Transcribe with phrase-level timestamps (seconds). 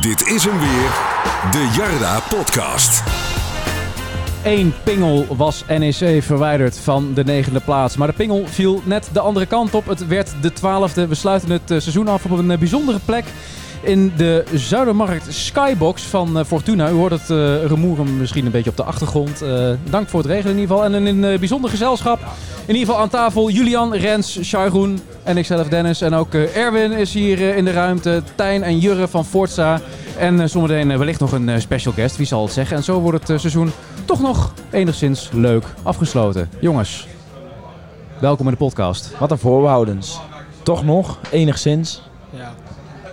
[0.00, 0.90] Dit is hem weer,
[1.50, 3.02] de Jarda Podcast.
[4.44, 7.96] Eén pingel was NEC verwijderd van de negende plaats.
[7.96, 9.86] Maar de pingel viel net de andere kant op.
[9.86, 11.06] Het werd de twaalfde.
[11.06, 13.24] We sluiten het eh, seizoen af op een eh, bijzondere plek.
[13.80, 16.90] In de Zuidermarkt Skybox van eh, Fortuna.
[16.90, 19.42] U hoort het uh, rumoeren misschien een beetje op de achtergrond.
[19.42, 20.92] Uh, dank voor het regelen in ieder geval.
[20.92, 22.20] En in een bijzonder gezelschap.
[22.66, 26.00] In ieder geval aan tafel Julian, Rens, Sharon en ikzelf Dennis.
[26.00, 28.22] En ook Erwin is hier in de ruimte.
[28.34, 29.80] Tijn en Jurre van Forza.
[30.18, 32.16] En zometeen wellicht nog een special guest.
[32.16, 32.76] Wie zal het zeggen.
[32.76, 33.72] En zo wordt het seizoen
[34.04, 36.50] toch nog enigszins leuk afgesloten.
[36.60, 37.06] Jongens,
[38.18, 39.12] welkom in de podcast.
[39.18, 40.20] Wat een voorbehoudens.
[40.62, 42.02] Toch nog, enigszins.
[42.30, 42.54] Ja.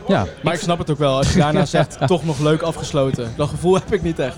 [0.08, 1.18] Ja, Maar ik snap het ook wel.
[1.18, 3.32] Als je daarna zegt, toch nog leuk afgesloten.
[3.36, 4.36] Dat gevoel heb ik niet echt.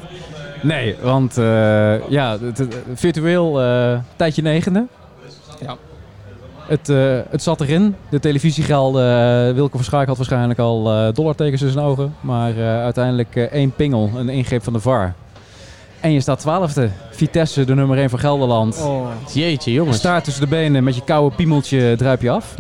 [0.62, 4.86] nee, want eh, ja, het, het- virtueel eh, tijdje negende.
[5.62, 5.76] Ja.
[6.68, 7.96] Het, eh, het zat erin.
[8.10, 9.04] De televisiegelden.
[9.48, 12.16] eh Wilke van Schaik had waarschijnlijk al eh, dollartekens in zijn ogen.
[12.20, 15.14] Maar eh, uiteindelijk eh, één pingel, een ingreep van de VAR.
[16.00, 16.90] En je staat twaalfde.
[17.12, 18.81] Vitesse, de nummer 1 van Gelderland.
[18.84, 19.08] Oh.
[19.34, 19.98] Jeetje, jongens.
[19.98, 22.56] Staart tussen de benen met je koude piemeltje druip je af.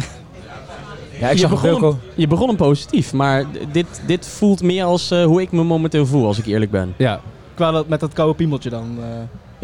[1.19, 4.83] Ja, ik je, zag begon hem, je begon hem positief, maar dit, dit voelt meer
[4.83, 6.93] als eh, hoe ik me momenteel voel, als ik eerlijk ben.
[6.97, 7.19] Ja,
[7.53, 8.97] Qua dat, met dat koude piemeltje dan.
[8.99, 9.07] eh.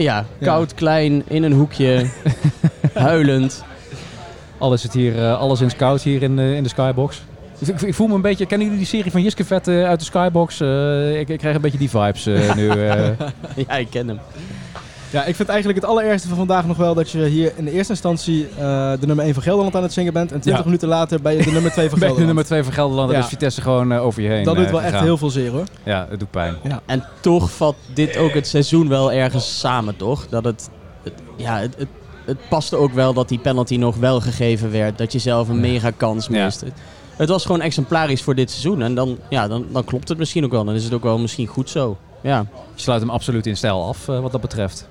[0.03, 2.05] Ja, koud, klein, in een hoekje,
[2.93, 3.63] huilend.
[4.57, 7.21] alles zit hier, eh, alles in koud hier in, de- in de Skybox.
[7.59, 8.45] Dus ik, ik voel me een beetje...
[8.45, 10.61] Kennen jullie die serie van Jiske Vet uit de Skybox?
[11.19, 12.71] Ik, ik krijg een beetje die vibes nu.
[13.67, 14.19] ja, ik ken hem.
[15.13, 17.71] Ja, ik vind eigenlijk het allerergste van vandaag nog wel dat je hier in de
[17.71, 20.31] eerste instantie eh, de nummer 1 van Gelderland aan het zingen bent.
[20.31, 20.65] En 20 Ja.
[20.65, 22.25] minuten later ben je de nummer 2 van Bij de Gelderland.
[22.25, 23.17] nummer 2 van Gelderland, Ja.
[23.17, 25.51] is Vitesse gewoon eh, over je heen dat doet eh, wel echt heel veel zeer
[25.51, 25.63] hoor.
[25.83, 26.55] Ja, het doet pijn.
[26.85, 30.27] En toch vat dit ook het seizoen wel ergens samen, toch?
[30.29, 30.69] Dat het,
[31.03, 31.87] het ja, het, het,
[32.25, 34.97] het paste ook wel dat die penalty nog wel gegeven werd.
[34.97, 36.43] Dat je zelf een mega kans Ja.
[36.43, 36.61] mist.
[36.61, 36.73] Het,
[37.17, 38.81] het was gewoon exemplarisch voor dit seizoen.
[38.81, 40.63] En dan, ja, dan, dan klopt het misschien ook wel.
[40.65, 41.97] Dan is het ook wel misschien goed zo.
[42.21, 42.45] Ja.
[42.75, 44.87] Je sluit hem absoluut in stijl af, eh, wat dat betreft.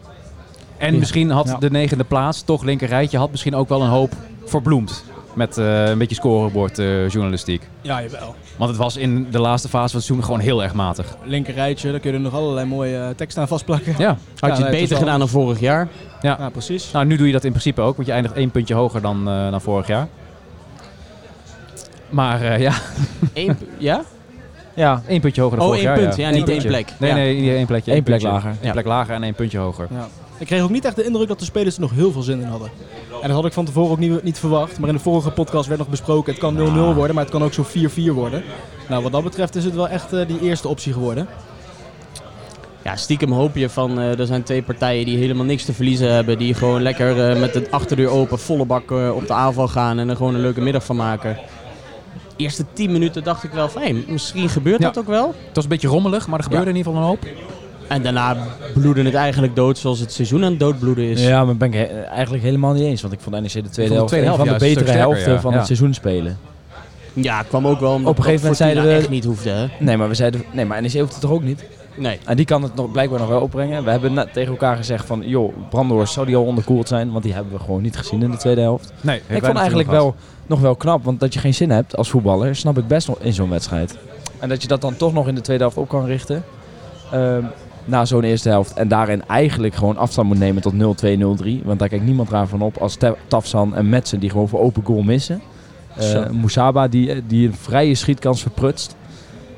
[0.83, 0.99] En Ja.
[0.99, 1.57] misschien had Ja.
[1.59, 4.13] de negende plaats, toch linker rijtje, had misschien ook wel een hoop
[4.45, 5.05] verbloemd.
[5.35, 7.69] Met eh, een beetje scorebord eh, journalistiek.
[7.81, 8.35] Ja, jawel.
[8.57, 11.17] Want het was in de laatste fase van het seizoen gewoon heel erg matig.
[11.25, 13.95] Linker rijtje, daar kun je er nog allerlei mooie eh, teksten aan vastplakken.
[13.99, 14.99] Ja, Had je nee, het beter totaal.
[14.99, 15.89] gedaan dan vorig jaar?
[16.23, 16.91] Ja, precies.
[16.93, 19.29] nou nu doe je dat in principe ook, want je eindigt één puntje hoger dan,
[19.29, 20.09] eh, dan vorig jaar.
[22.11, 22.73] Maar eh, ja,
[23.35, 24.03] Eén, pu- ja?
[24.75, 26.05] ja, één puntje hoger dan Oh, vorig één jaar.
[26.09, 26.17] punt.
[26.21, 26.69] Ja, niet één puntje.
[26.69, 26.93] plek.
[26.99, 27.17] Nee, Ja.
[27.17, 27.93] nee, niet één plekje.
[27.95, 28.35] Eén plek puntje.
[28.37, 28.51] lager.
[28.51, 28.73] Eén Ja.
[28.73, 29.87] plek lager en één puntje hoger.
[29.91, 30.09] Ja.
[30.43, 32.41] Ik kreeg ook niet echt de indruk dat de spelers er nog heel veel zin
[32.41, 32.71] in hadden.
[33.23, 34.79] En dat had ik van tevoren ook niet, niet verwacht.
[34.79, 37.43] Maar in de vorige podcast werd nog besproken, het kan 0-0 worden, maar het kan
[37.45, 38.43] ook zo 4-4 worden.
[38.89, 41.27] Nou, wat dat betreft is het wel echt eh, die eerste optie geworden.
[42.85, 46.13] Ja, stiekem hoop je van, eh, er zijn twee partijen die helemaal niks te verliezen
[46.13, 46.39] hebben.
[46.39, 49.99] Die gewoon lekker eh, met de achterdeur open, volle bak eh, op de aanval gaan
[49.99, 51.39] en er gewoon een leuke middag van maken.
[52.37, 54.87] Eerste 10 minuten dacht ik wel van, hey, misschien gebeurt Ja.
[54.87, 55.27] dat ook wel.
[55.47, 57.27] Het was een beetje rommelig, maar er gebeurde in ieder geval een hoop.
[57.89, 58.37] En daarna
[58.75, 61.23] bloedde het eigenlijk dood zoals het seizoen aan het doodbloeden is.
[61.23, 63.03] Ja, maar ben ik he- eigenlijk helemaal niet eens.
[63.03, 65.41] Want ik vond NEC de tweede de helft een helft van de betere helften ja.
[65.41, 66.39] van het seizoen spelen.
[67.13, 69.67] Ja, kwam ook wel omdat Op een gegeven moment zeiden we- echt niet hoefde, hè?
[69.79, 70.43] Nee, maar we zeiden...
[70.53, 71.65] Nee, maar NEC hoeft het toch ook niet?
[71.95, 72.19] Nee.
[72.25, 73.85] En die kan het nog, blijkbaar nog wel opbrengen.
[73.85, 75.23] We hebben net tegen elkaar gezegd van...
[75.25, 77.11] joh, Brandhorst zou die al onderkoeld zijn?
[77.13, 78.93] Want die hebben we gewoon niet gezien in de tweede helft.
[79.01, 80.15] Nee, ik vond eigenlijk wel
[80.47, 81.05] nog wel knap.
[81.05, 82.57] Want dat je geen zin hebt als voetballer...
[82.57, 83.97] snap ik best nog in zo'n wedstrijd.
[84.39, 86.45] En dat je dat dan toch nog in de tweede helft op kan richten...
[87.13, 87.45] ehm,
[87.85, 88.73] na zo'n eerste helft.
[88.73, 91.65] En daarin eigenlijk gewoon afstand moet nemen tot 0-2, 0-3.
[91.65, 92.77] Want daar kijkt niemand raar van op.
[92.77, 95.43] Als Tafsan en Metsen die gewoon voor open goal missen.
[95.97, 96.25] Eh Zo.
[96.33, 98.97] Moesaba die, die een vrije schietkans verprutst.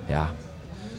[0.07, 0.31] Ja,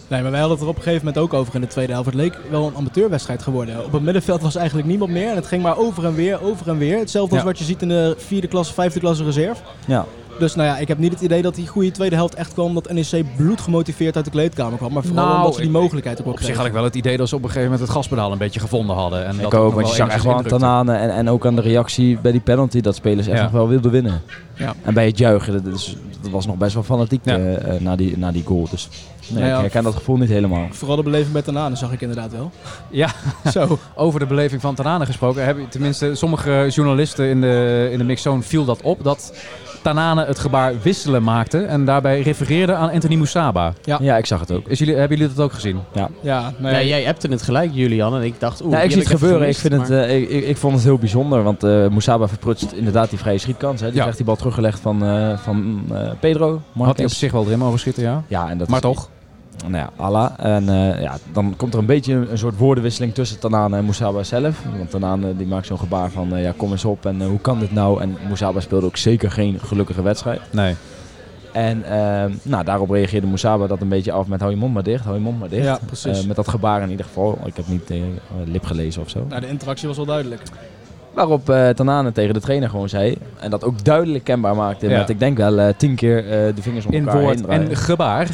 [0.07, 1.91] Nee, maar wij hadden het er op een gegeven moment ook over in de tweede
[1.91, 2.07] helft.
[2.07, 3.85] Het leek wel een amateurwedstrijd geworden.
[3.85, 5.29] Op het middenveld was eigenlijk niemand meer.
[5.29, 6.97] En het ging maar over en weer, over en weer.
[6.97, 9.61] Hetzelfde als wat je ziet in de vierde klasse, vijfde klasse reserve.
[9.85, 10.05] ja.
[10.39, 12.65] Dus nou ja, ik heb niet het idee dat die goede tweede helft echt kwam
[12.65, 14.93] omdat NEC bloedgemotiveerd uit de kleedkamer kwam.
[14.93, 16.95] Maar vooral Nou, omdat ze die mogelijkheid ook wel Op zich had ik wel het
[16.95, 19.25] idee dat ze op een gegeven moment het gaspedaal een beetje gevonden hadden.
[19.25, 20.43] En dat Ik ook, want je zag echt wel aan.
[20.43, 23.43] Tanane en, en ook aan de reactie bij die penalty dat spelers echt Ja.
[23.43, 24.21] nog wel wilden winnen.
[24.55, 24.73] Ja.
[24.81, 27.35] En bij het juichen, dat, is, dat was nog best wel fanatiek Ja.
[27.37, 28.67] eh, eh, na, die, na die goal.
[28.69, 28.89] Dus
[29.27, 29.55] nee, ja.
[29.55, 30.67] ik herken dat gevoel niet helemaal.
[30.71, 32.51] Vooral de beleving bij Tanane zag ik inderdaad wel.
[32.89, 33.09] Ja,
[33.51, 33.79] Zo.
[33.95, 35.45] over de beleving van Tanane gesproken.
[35.45, 39.03] Heb je, tenminste, sommige journalisten in de, in de mixzone viel dat op.
[39.03, 39.33] Dat
[39.85, 41.57] Tanane het gebaar wisselen maakte.
[41.63, 43.73] En daarbij refereerde aan Anthony Moussaba.
[43.83, 43.97] Ja.
[44.01, 44.67] Ja, ik zag het ook.
[44.67, 45.79] Is jullie, hebben jullie dat ook gezien?
[45.93, 48.15] Ja, nou Ja, ja, jij appte het gelijk, Julian.
[48.15, 49.11] En ik dacht, oeh, Ja, ik zie het.
[49.11, 49.17] Ik,
[49.57, 52.71] vind maar- het, eh, ik, ik, ik vond het heel bijzonder, want eh Moesaba verprutst
[52.71, 53.79] inderdaad die vrije schietkans.
[53.81, 53.85] Hè.
[53.85, 53.99] Die Ja.
[54.01, 56.61] krijgt die bal teruggelegd van, eh, van eh, Pedro.
[56.77, 58.23] Had hij op zich wel erin mogen schieten, ja.
[58.27, 59.09] Ja, en dat Maar is- toch.
[59.61, 60.31] Nou ja, Allah.
[60.37, 63.83] En eh, ja, dan komt er een beetje een, een soort woordenwisseling tussen Tanane en
[63.83, 64.63] Moesaba zelf.
[64.77, 67.39] Want Tanane die maakt zo'n gebaar van, eh, ja kom eens op en eh, hoe
[67.39, 68.01] kan dit nou?
[68.01, 70.41] En Moesaba speelde ook zeker geen gelukkige wedstrijd.
[70.51, 70.75] Nee.
[71.51, 74.83] En ehm, nou, daarop reageerde Moesaba dat een beetje af met hou je mond maar
[74.83, 75.65] dicht, hou je mond maar dicht.
[75.65, 76.19] Ja, precies.
[76.19, 77.39] Eh, met dat gebaar in ieder geval.
[77.45, 77.97] Ik heb niet eh,
[78.45, 79.25] lip gelezen of zo.
[79.29, 80.41] Nou, de interactie was wel duidelijk.
[81.15, 83.17] Waarop eh Tanane tegen de trainer gewoon zei.
[83.39, 84.89] En dat ook duidelijk kenbaar maakte.
[84.89, 84.97] Ja.
[84.97, 87.45] Met ik denk wel eh, tien keer eh, de vingers om In elkaar heen woord
[87.45, 88.29] en gebaar.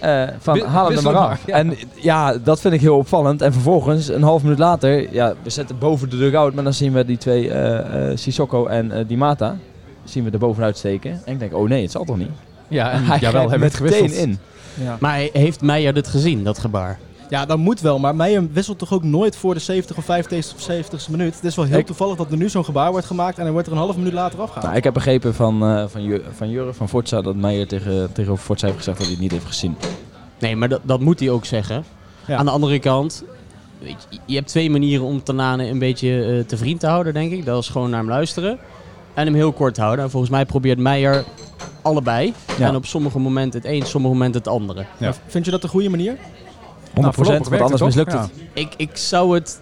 [0.00, 1.40] Eh, van haal hem er maar af.
[1.46, 1.54] ja.
[1.54, 3.42] En ja, dat vind ik heel opvallend.
[3.42, 6.54] En vervolgens, een half minuut later, ja, we zetten boven de dugout.
[6.54, 9.56] Maar dan zien we die twee, eh eh, Sissoko en eh Di Mata,
[10.04, 11.10] zien we er bovenuit steken.
[11.24, 12.30] En ik denk, oh nee, het zal toch niet?
[12.68, 14.26] Ja, en Hij jawel, hebben het meteen gewisseld.
[14.28, 14.38] in.
[14.84, 14.96] Ja.
[15.00, 16.98] Maar hij- heeft Meijer dit gezien, dat gebaar?
[17.30, 17.98] Ja, dat moet wel.
[17.98, 21.34] Maar Meijer wisselt toch ook nooit voor de 70 of 75 of 70ste minuut.
[21.34, 23.52] Het is wel heel Ik- toevallig dat er nu zo'n gebaar wordt gemaakt en hij
[23.52, 24.64] wordt er een half minuut later afgehaald.
[24.66, 28.12] Nou, ik heb begrepen van, eh van, Ju- van Jurre van Forza dat Meijer tegen,
[28.12, 29.76] tegenover Forza heeft gezegd dat hij het niet heeft gezien.
[30.38, 31.84] Nee, maar dat, dat moet hij ook zeggen.
[32.26, 32.36] Ja.
[32.36, 33.24] Aan de andere kant,
[33.78, 37.14] weet je, je hebt twee manieren om Tanane een beetje eh, te vriend te houden,
[37.14, 37.44] denk ik.
[37.44, 38.58] Dat is gewoon naar hem luisteren
[39.14, 40.04] en hem heel kort houden.
[40.04, 41.24] En volgens mij probeert Meijer
[41.82, 42.32] allebei.
[42.58, 42.66] Ja.
[42.68, 44.84] En op sommige momenten het een, sommige momenten het andere.
[44.98, 45.14] Ja.
[45.26, 46.16] Vind je dat de goede manier?
[46.90, 48.30] 100%, Nou, want werkt anders het mislukt het.
[48.52, 49.60] Ik, ik zou het...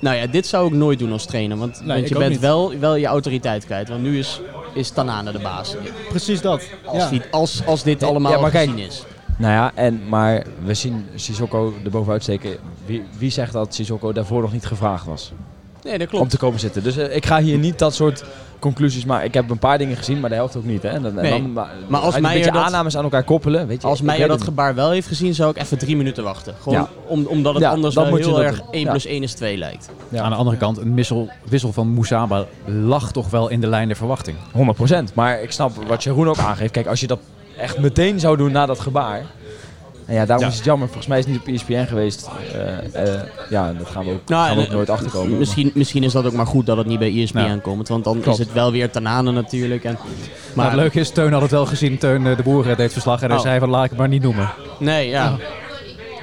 [0.00, 1.56] Nou ja, dit zou ik nooit doen als trainer.
[1.56, 2.40] Want, Nee, want je bent niet.
[2.40, 3.88] wel, wel je autoriteit kwijt.
[3.88, 4.40] Want nu is,
[4.74, 5.74] is Tanane de baas.
[6.08, 6.62] Precies dat.
[6.84, 7.08] Als, Ja.
[7.10, 9.04] die- als, als dit Nee, allemaal ja, maar kijk, is.
[9.38, 12.56] Nou ja, en, maar we zien Sissoko er bovenuit steken.
[12.86, 15.32] Wie, wie zegt dat Sissoko daarvoor nog niet gevraagd was
[15.82, 16.30] Nee, dat om klopt.
[16.30, 16.82] te komen zitten?
[16.82, 18.24] Dus eh, ik ga hier niet dat soort
[18.58, 19.26] conclusies maken.
[19.26, 20.82] Ik heb een paar dingen gezien, maar de helft ook niet.
[20.82, 20.88] Hè?
[20.88, 21.30] En dan, Nee.
[21.30, 23.88] dan, maar, Maar als een Meijer beetje dat- aannames aan elkaar koppelen, weet je.
[23.88, 26.54] Als weet dat gebaar wel heeft gezien, zou ik even drie minuten wachten.
[26.62, 26.88] Gewoon Ja.
[27.06, 28.66] om, omdat het Ja, anders dan wel heel erg doen.
[28.70, 28.90] 1 Ja.
[28.90, 29.88] plus 1 is 2 lijkt.
[30.08, 30.22] Ja.
[30.22, 33.86] Aan de andere kant, een wissel, wissel van Moesaba lag toch wel in de lijn
[33.88, 34.36] der verwachting.
[34.36, 34.46] niet.
[34.52, 35.14] 100%.
[35.14, 36.72] Maar ik snap wat Jeroen ook aangeeft.
[36.72, 37.18] Kijk, als je dat
[37.58, 39.22] echt meteen zou doen na dat gebaar.
[40.08, 40.50] En ja, daarom Ja.
[40.50, 40.86] is het jammer.
[40.86, 42.28] Volgens mij is het niet op ESPN geweest.
[42.52, 43.20] Eh, eh,
[43.50, 45.38] ja, dat gaan we ook, Nou, gaan we en, ook nooit achterkomen.
[45.38, 47.56] Misschien, misschien is dat ook maar goed dat het niet bij ESPN Ja.
[47.62, 47.88] komt.
[47.88, 48.38] Want dan Klopt.
[48.38, 49.84] is het wel weer Tanane natuurlijk.
[49.84, 50.06] En, Maar
[50.54, 51.98] maar het leuke is, Teun had het wel gezien.
[51.98, 53.42] Teun eh, de Boer eh, deed verslag en hij Oh.
[53.42, 54.50] zei van laat ik het maar niet noemen.
[54.78, 55.36] Nee, ja.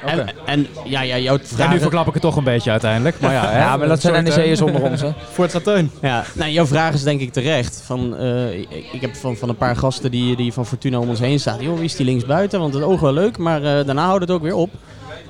[0.04, 3.20] En, en ja, ja, jouw En nu verklap ik het toch een beetje uiteindelijk.
[3.20, 4.36] Maar ja, hè, ja, maar dat zijn Teun.
[4.36, 5.00] NEC'ers onder ons.
[5.00, 5.10] Hè.
[5.32, 5.90] Forza Teun.
[6.02, 7.82] Ja, nou, jouw vraag is denk ik terecht.
[7.84, 8.58] Van, eh,
[8.92, 11.62] ik, heb van, van een paar gasten die, die van Fortuna om ons heen staan.
[11.62, 12.60] Joh, wie is die linksbuiten?
[12.60, 14.70] Want het oog wel leuk, maar eh, daarna houdt het ook weer op.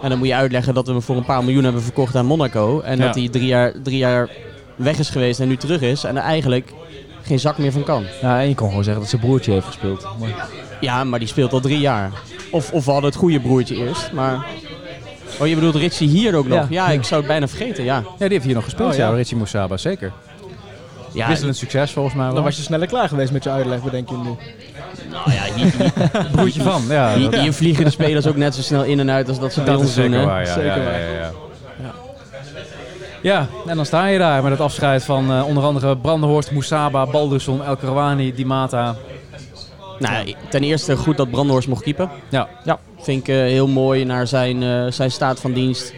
[0.02, 2.26] En dan moet je uitleggen dat we hem voor een paar miljoen hebben verkocht aan
[2.26, 2.80] Monaco.
[2.80, 3.04] En Ja.
[3.04, 4.28] dat hij drie jaar, drie jaar
[4.76, 6.04] weg is geweest en nu terug is.
[6.04, 6.72] En er eigenlijk
[7.22, 8.04] geen zak meer van kan.
[8.22, 10.06] Ja, en je kon gewoon zeggen dat zijn broertje heeft gespeeld.
[10.20, 10.48] Maar-
[10.80, 12.10] Ja, maar die speelt al drie jaar.
[12.50, 14.46] Of, of we hadden het goede broertje eerst, maar...
[15.40, 16.58] Oh, je bedoelt Ritchie hier ook nog?
[16.58, 16.66] Ja.
[16.70, 17.94] Ja, ik zou het bijna vergeten, ja.
[17.94, 19.08] Ja, die heeft hier nog gespeeld, Oh, ja.
[19.08, 19.14] ja.
[19.14, 20.12] Richie Moesaba, zeker.
[21.12, 22.34] Ja, Wisselend succes volgens mij wel.
[22.34, 24.22] Dan was je sneller klaar geweest met je uitleg, bedenk je nu.
[25.10, 25.92] nou ja, hier, hier,
[26.32, 26.82] broertje van.
[26.88, 29.62] Ja, hier, vliegen de spelers ook net zo snel in en uit als dat ze
[29.62, 30.04] bij dat is ons doen.
[30.04, 30.26] zeker hè.
[30.26, 30.52] waar, ja.
[30.52, 31.00] Zeker ja, waar.
[31.00, 31.30] ja, ja,
[31.80, 31.92] ja.
[33.22, 37.06] Ja, en dan sta je daar met het afscheid van eh, onder andere Brandenhorst, Moesaba,
[37.06, 38.96] Balderson, El Karouani, Di Mata.
[39.98, 42.10] Nou, ten eerste goed dat Brandhorst mocht keepen.
[42.28, 42.48] Ja,
[43.00, 45.94] Vind ik eh, heel mooi naar zijn, eh, zijn staat van dienst.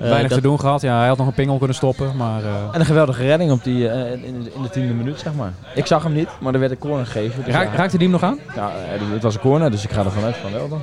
[0.00, 0.80] Eh, weinig dat- te doen gehad.
[0.80, 2.44] Ja, hij had nog een pingel kunnen stoppen, maar...
[2.44, 5.34] eh, En een geweldige redding op die, eh, in, de- in de tiende minuut, zeg
[5.34, 5.52] maar.
[5.74, 7.44] Ik zag hem niet, maar er werd een corner gegeven.
[7.44, 8.38] Dus raak- ja, raakte die hem nog aan?
[8.54, 8.70] ja,
[9.12, 10.80] het was een corner, dus ik ga ervan uit van wel dan.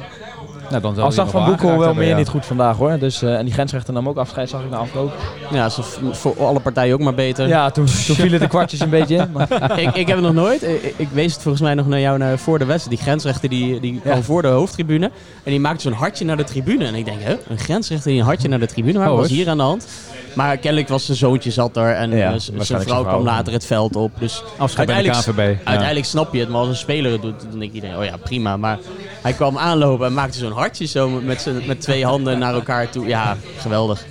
[0.73, 2.97] Nou, dan zal Al hij zag Van Boekel wel meer niet goed vandaag hoor.
[2.99, 5.11] Dus, eh, en die grensrechter nam ook afscheid, zag ik na afloop.
[5.51, 7.47] Ja, ze v- voor alle partijen ook maar beter.
[7.47, 9.31] Ja, toen, toen vielen de kwartjes een beetje in.
[9.31, 10.63] Maar, ik, ik heb het nog nooit.
[10.63, 12.97] Ik, ik wees het volgens mij nog naar jou naar, voor de wedstrijd.
[12.97, 15.05] Die grensrechter die, die kwam voor de hoofdtribune.
[15.43, 16.85] En die maakte zo'n hartje naar de tribune.
[16.85, 19.09] En ik denk, hè, een grensrechter die een hartje naar de tribune maakt.
[19.09, 19.87] Oh, Wat was hier aan de hand?
[20.33, 21.95] Maar kennelijk was zijn zoontje zat er.
[21.95, 24.11] En Ja, eh, zijn vrouw kwam later het veld op.
[24.19, 26.49] Dus Afscheid bij de uiteindelijk, uiteindelijk snap je het.
[26.49, 28.57] Maar als een speler het doet, dan denk ik iedereen, oh ja, prima.
[28.57, 28.77] Maar
[29.21, 32.89] hij kwam aanlopen en maakte zo'n hartje zo met, z'n- met twee handen naar elkaar
[32.89, 33.07] toe.
[33.07, 34.05] Ja, geweldig.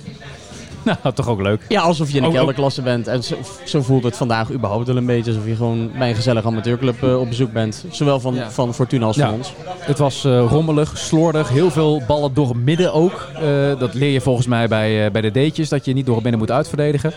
[0.83, 1.61] Nou, toch ook leuk.
[1.67, 3.07] Ja, alsof je in de kelderklasse bent.
[3.07, 5.31] En zo, zo voelt het vandaag überhaupt wel een beetje.
[5.31, 7.85] Alsof je gewoon bij een gezellige amateurclub eh, op bezoek bent.
[7.91, 8.49] Zowel van, Ja.
[8.51, 9.25] van Fortuna als Ja.
[9.25, 9.53] van ons.
[9.79, 13.27] Het was eh, rommelig, slordig, heel veel ballen door het midden ook.
[13.35, 16.15] Eh, dat leer je volgens mij bij, eh, bij de D'tjes, dat je niet door
[16.15, 17.13] het midden moet uitverdedigen.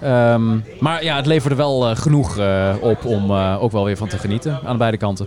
[0.00, 4.08] Ehm, maar ja, het leverde wel genoeg eh, op om eh, ook wel weer van
[4.08, 5.26] te genieten aan beide kanten.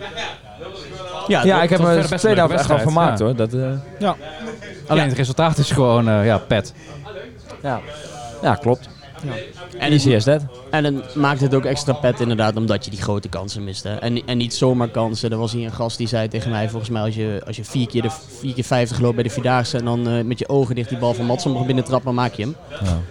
[1.27, 3.35] Ja, ja, ik heb me best tweede een helft echt wel vermaakt hoor.
[3.35, 4.15] Dat, eh, Alleen Ja.
[5.09, 6.73] het resultaat is gewoon, eh, ja, pet.
[7.61, 7.79] ja.
[8.41, 8.89] ja, klopt.
[9.77, 10.41] En, Easy het, as that.
[10.69, 13.83] en het maakt het ook extra pet inderdaad, omdat je die grote kansen mist.
[13.83, 13.95] Hè.
[13.95, 15.31] En, en niet zomaar kansen.
[15.31, 17.63] Er was hier een gast die zei tegen mij, volgens mij als je, als je
[17.63, 19.77] vier, keer de, vier keer 50 loopt bij de Vierdaagse...
[19.77, 22.43] en dan eh, met je ogen dicht die bal van Matson mag binnentrappen, maak je
[22.43, 22.55] hem.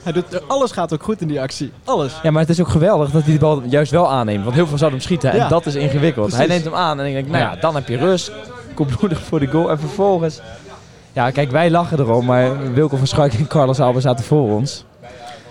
[0.02, 1.72] Hij doet, alles gaat ook goed in die actie.
[1.84, 2.12] Alles.
[2.22, 4.44] Ja, maar het is ook geweldig dat hij de bal juist wel aanneemt.
[4.44, 5.48] Want heel veel zouden hem schieten en Ja.
[5.48, 6.36] dat is ingewikkeld.
[6.36, 8.32] Hij neemt hem aan en ik denk, nou ja, dan heb je rust.
[8.74, 10.40] Koelbloedig voor de goal en vervolgens...
[11.12, 14.84] Ja, kijk, wij lachen erom, maar Wilco van Schuik en Carlos Alba zaten voor ons.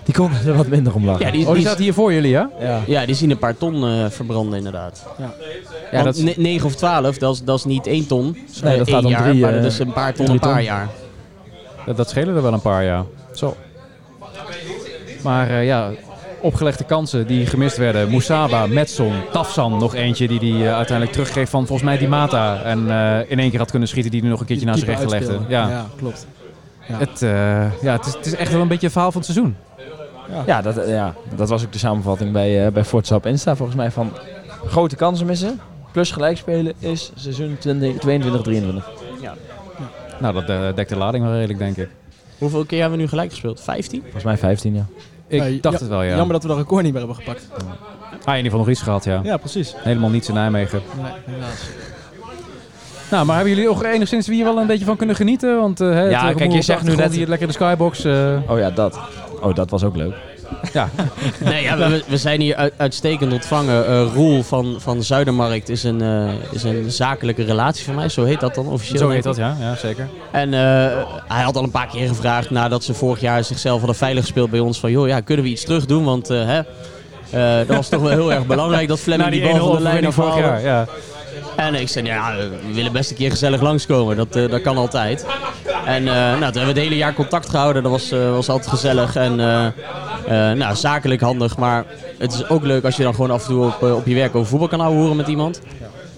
[0.05, 1.25] Die kon er wat minder om lachen.
[1.25, 2.49] Ja, die, Oh, die die, staat hier voor jullie, ja?
[2.59, 2.79] Ja.
[2.87, 5.05] ja, die zien een paar ton eh, verbranden inderdaad.
[5.17, 5.33] Ja,
[5.91, 8.37] Want dat is- ne- 9 of 12, dat is, dat is niet 1 ton.
[8.63, 10.39] Nee, dat Eén gaat om jaar, drie, maar eh, dat is een paar ton een
[10.39, 10.63] paar ton.
[10.63, 10.89] jaar.
[11.85, 13.05] Dat, dat schelen er wel een paar, ja.
[13.33, 13.55] Zo.
[15.23, 15.89] Maar eh, ja,
[16.41, 18.09] opgelegde kansen die gemist werden.
[18.09, 22.61] Moesaba, Metson, Tafsan, nog eentje die hij eh, uiteindelijk teruggeeft van volgens mij die Mata.
[22.63, 24.89] En eh, in één keer had kunnen schieten die hij nog een keertje naar zijn
[24.89, 25.45] rechter keeper legde.
[25.53, 25.69] Ja.
[25.69, 26.27] ja, klopt.
[26.87, 26.97] Ja.
[26.97, 29.31] Het, eh, ja, het, is, het is echt wel een beetje het verhaal van het
[29.31, 29.55] seizoen.
[30.45, 33.55] Ja, dat, eh, ja, dat was ook de samenvatting bij, eh bij Forza op Insta
[33.55, 34.11] volgens mij van
[34.65, 35.59] grote kansen missen.
[35.91, 38.89] Plus gelijk spelen is seizoen 20, 22, 23.
[40.19, 41.89] Nou, dat eh, dekt de lading wel redelijk, denk ik.
[42.37, 43.61] Hoeveel keer hebben we nu gelijk gespeeld?
[43.61, 44.01] 15?
[44.01, 44.85] Volgens mij 15, ja.
[45.27, 46.15] Ik Ja, dacht ja, het wel, ja.
[46.15, 47.47] Jammer dat we dat record niet meer hebben gepakt.
[47.53, 47.57] Ah,
[48.25, 49.19] in ieder geval nog iets gehad, ja.
[49.23, 49.73] Ja, precies.
[49.77, 50.81] Helemaal niets in Nijmegen.
[51.01, 51.61] Nee, helaas.
[53.11, 55.57] Nou, maar hebben jullie ook enigszins hier wel een beetje van kunnen genieten?
[55.59, 58.03] Want eh, hè, het, Ja, kijk, je zegt nu net- hier lekker de skybox.
[58.03, 58.99] eh, Oh ja, dat.
[59.43, 60.13] Oh, dat was ook leuk.
[60.73, 60.89] ja,
[61.43, 63.87] Nee, ja, we, we zijn hier uit- uitstekend ontvangen.
[63.87, 68.09] Eh Roel van, van Zuidermarkt is een, eh, is een zakelijke relatie van mij.
[68.09, 68.99] Zo heet dat dan officieel.
[68.99, 69.55] zo heet dat, ja.
[69.59, 70.07] ja zeker.
[70.31, 70.59] En eh,
[71.27, 74.49] hij had al een paar keer gevraagd nadat ze vorig jaar zichzelf hadden veilig gespeeld
[74.49, 74.79] bij ons.
[74.79, 76.03] Van joh, ja, kunnen we iets terug doen?
[76.03, 76.59] Want eh, hè,
[77.29, 79.81] eh, dat was toch wel heel erg belangrijk dat Fleming Na die, bal van de
[79.81, 80.85] lijn vorig jaar, ja.
[81.55, 84.15] En ik zei, ja, we willen best een keer gezellig langskomen.
[84.15, 85.25] Dat, eh, dat kan altijd.
[85.85, 87.83] En eh, nou, toen hebben we het hele jaar contact gehouden.
[87.83, 89.35] Dat was, eh, was altijd gezellig en
[90.57, 91.57] nou, zakelijk handig.
[91.57, 91.85] Maar
[92.17, 94.35] het is ook leuk als je dan gewoon af en toe op, op je werk
[94.35, 95.61] over voetbal kan houden met iemand.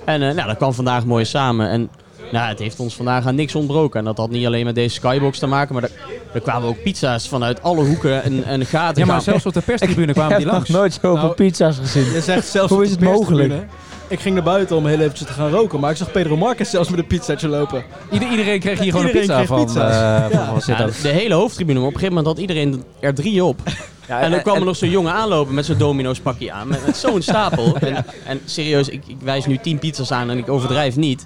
[0.06, 1.70] En nou, dat kwam vandaag mooi samen.
[1.70, 1.89] En
[2.32, 4.00] nou, het heeft ons vandaag aan niks ontbroken.
[4.00, 5.74] En dat had niet alleen met deze skybox te maken.
[5.74, 5.92] Maar er,
[6.36, 9.00] er kwamen ook pizza's vanuit alle hoeken en, en gaten.
[9.00, 9.24] Ja, maar gaan.
[9.24, 10.70] zelfs op de perstribune kwamen die langs.
[10.70, 12.12] nooit zoveel Nou, pizza's gezien.
[12.13, 13.54] Je zegt zelfs Hoe is het mogelijk?
[14.08, 16.70] Ik ging naar buiten om heel eventjes te gaan roken, maar ik zag Pedro Marquez
[16.70, 17.84] zelfs met een pizzaatje lopen.
[18.12, 19.60] Ieder- iedereen kreeg hier gewoon Iedereen een pizza van.
[19.82, 20.94] eh, van Ja, dat?
[20.96, 21.80] de, de hele hoofdtribune.
[21.80, 23.60] Maar op een gegeven moment had iedereen er drie op.
[24.08, 26.68] Ja, En dan kwam er nog zo'n jongen aanlopen met zo'n domino's pakje aan.
[26.68, 27.75] Met, met zo'n stapel.
[27.80, 31.25] En, en serieus, ik, ik wijs nu tien pizzas aan en ik overdrijf niet.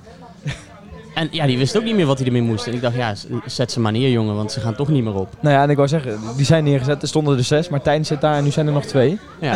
[1.20, 2.68] En ja, die wist ook niet meer wat hij ermee moest.
[2.68, 3.14] En ik dacht, ja,
[3.46, 5.30] zet ze maar neer, jongen, want ze gaan toch niet meer op.
[5.40, 7.02] Nou ja, en ik wou zeggen, die zijn neergezet.
[7.02, 7.70] Er stonden er zes.
[7.70, 9.20] Martijn zit daar en nu zijn er nog twee.
[9.40, 9.56] Ja.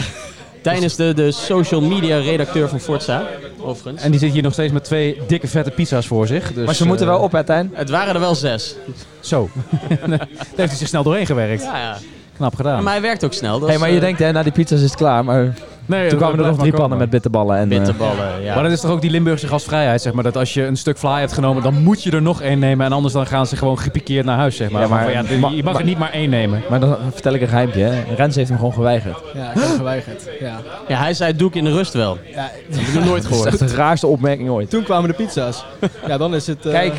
[0.62, 3.24] Tijn is de, de social media redacteur van Forza,
[3.60, 4.04] overigens.
[4.04, 6.54] En die zit hier nog steeds met twee dikke vette pizza's voor zich.
[6.54, 7.72] Dus, maar ze moeten eh, wel op, hè, Tijn?
[7.74, 8.76] Het waren er wel zes.
[9.20, 9.50] Zo.
[10.08, 11.64] Daar heeft hij zich snel doorheen gewerkt.
[11.64, 11.98] Ja, ja.
[12.36, 12.84] Knap gedaan.
[12.84, 13.60] Maar hij werkt ook snel.
[13.60, 15.26] Dat Hey, maar je eh, denkt, hè, na die pizza's is het klaar.
[15.26, 15.54] Maar
[15.86, 17.58] nee, toen kwamen er nog drie pannen met bitterballen.
[17.58, 18.54] En, eh, bitterballen, ja.
[18.54, 20.24] Maar dat is toch ook die Limburgse gastvrijheid, zeg maar.
[20.24, 22.86] Dat als je een stuk fly hebt genomen, dan moet je er nog één nemen.
[22.86, 24.82] En anders dan gaan ze gewoon gepikeerd naar huis, zeg maar.
[24.82, 26.62] Ja, maar- ja, je mag ma- er niet maar één nemen.
[26.70, 27.84] maar dan vertel ik een geheimpje.
[27.84, 28.04] Hè.
[28.16, 29.18] Rens heeft hem gewoon geweigerd.
[29.34, 30.30] Ja, ik heb geweigerd.
[30.40, 30.60] Ja.
[30.88, 32.18] Ja, hij zei, doe ik in de rust wel.
[32.34, 33.62] Ja, Dat heb ik nog nooit Dat is gehoord.
[33.62, 34.70] echt de raarste opmerking ooit.
[34.70, 35.66] toen kwamen de pizza's.
[36.08, 36.66] Ja, dan is het...
[36.66, 36.94] eh, Kijk,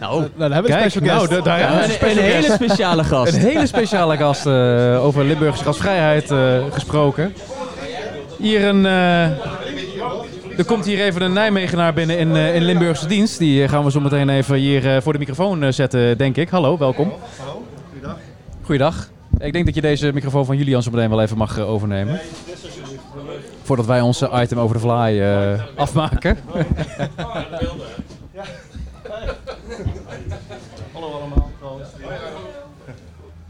[0.00, 1.30] Nou, Nou, dan hebben we een special guest.
[1.30, 3.32] nou, da- daar ja, hebben we een, een een hele speciale gast.
[3.32, 6.38] Een hele speciale gast eh, over Limburgse gasvrijheid eh,
[6.72, 7.34] gesproken.
[8.38, 8.86] Hier een...
[8.86, 9.24] eh,
[10.58, 13.38] er komt hier even een Nijmegenaar binnen in, eh, in Limburgse dienst.
[13.38, 16.48] Die eh, gaan we zo meteen even hier voor de microfoon zetten, denk ik.
[16.48, 17.12] Hallo, welkom.
[17.38, 18.16] Hallo, goeiedag.
[18.62, 19.10] Goeiedag.
[19.38, 22.20] Ik denk dat je deze microfoon van Julian zo meteen wel even mag overnemen.
[23.62, 25.22] Voordat wij ons eh, item over de fly
[25.76, 26.38] afmaken.
[30.92, 31.50] Hallo allemaal.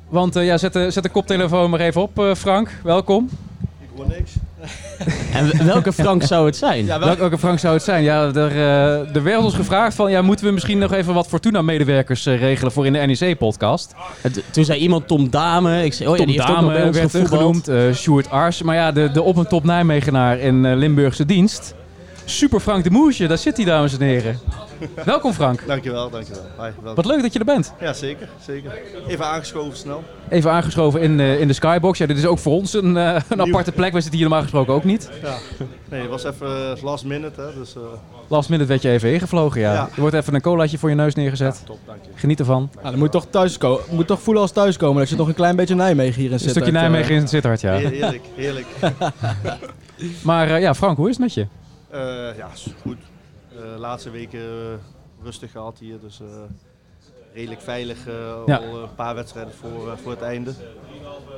[0.09, 2.71] Want ja, zet de, zet de koptelefoon maar even op, Frank.
[2.83, 3.29] Welkom.
[4.07, 4.33] Niks.
[5.33, 6.85] En welke Frank zou het zijn?
[6.85, 8.03] Ja, Welke, welke Frank zou het zijn?
[8.03, 11.27] Ja, er, eh, er werd ons gevraagd van, ja, moeten we misschien nog even wat
[11.27, 13.95] Fortuna-medewerkers eh, regelen voor in de NEC-podcast?
[14.51, 15.85] Toen zei iemand Tom Dame.
[15.85, 18.63] Ik zei, oh ja, Tom die heeft ook nog werd genoemd, eh Sjoerd Ars.
[18.63, 21.75] Maar ja, de, de op- en top Nijmegenaar in eh, Limburgse dienst.
[22.29, 24.39] Super Frank de Moesje, daar zit hij, dames en heren.
[25.05, 25.67] Welkom Frank.
[25.67, 26.43] Dankjewel, dankjewel.
[26.57, 26.95] Hi, welkom.
[26.95, 27.73] Wat leuk dat je er bent.
[27.81, 28.73] Ja, zeker, zeker.
[29.07, 30.03] Even aangeschoven snel.
[30.29, 31.99] Even aangeschoven in, eh, in de Skybox.
[31.99, 33.93] Ja, dit is ook voor ons een, eh, een aparte plek.
[33.93, 35.11] We zitten hier normaal gesproken ook niet.
[35.23, 35.35] Ja.
[35.89, 37.75] Nee, het was even eh, last minute, hè, dus...
[37.77, 37.83] eh,
[38.29, 39.73] Last minute werd je even ingevlogen, ja.
[39.73, 39.89] Ja.
[39.95, 41.57] Er wordt even een colaatje voor je neus neergezet.
[41.61, 42.11] ja, top, dank je.
[42.15, 42.69] Geniet ervan.
[42.75, 43.81] nou, dan moet je toch thuis komen.
[43.91, 46.51] Moet toch voelen als thuiskomen dat je nog een klein beetje Nijmegen hierin Een zit.
[46.51, 47.73] stukje Dat, eh, Nijmegen in Sittard, ja.
[47.73, 48.67] Heer- Heerlijk, heerlijk.
[50.23, 51.47] Maar eh, ja, Frank, hoe is het met je?
[51.91, 52.49] Eh, ja,
[52.83, 52.99] goed.
[53.53, 56.27] De laatste weken eh, rustig gehad hier, dus eh,
[57.35, 58.07] redelijk veilig.
[58.07, 58.57] eh, Ja.
[58.57, 60.53] Al een paar wedstrijden voor, eh, voor het einde.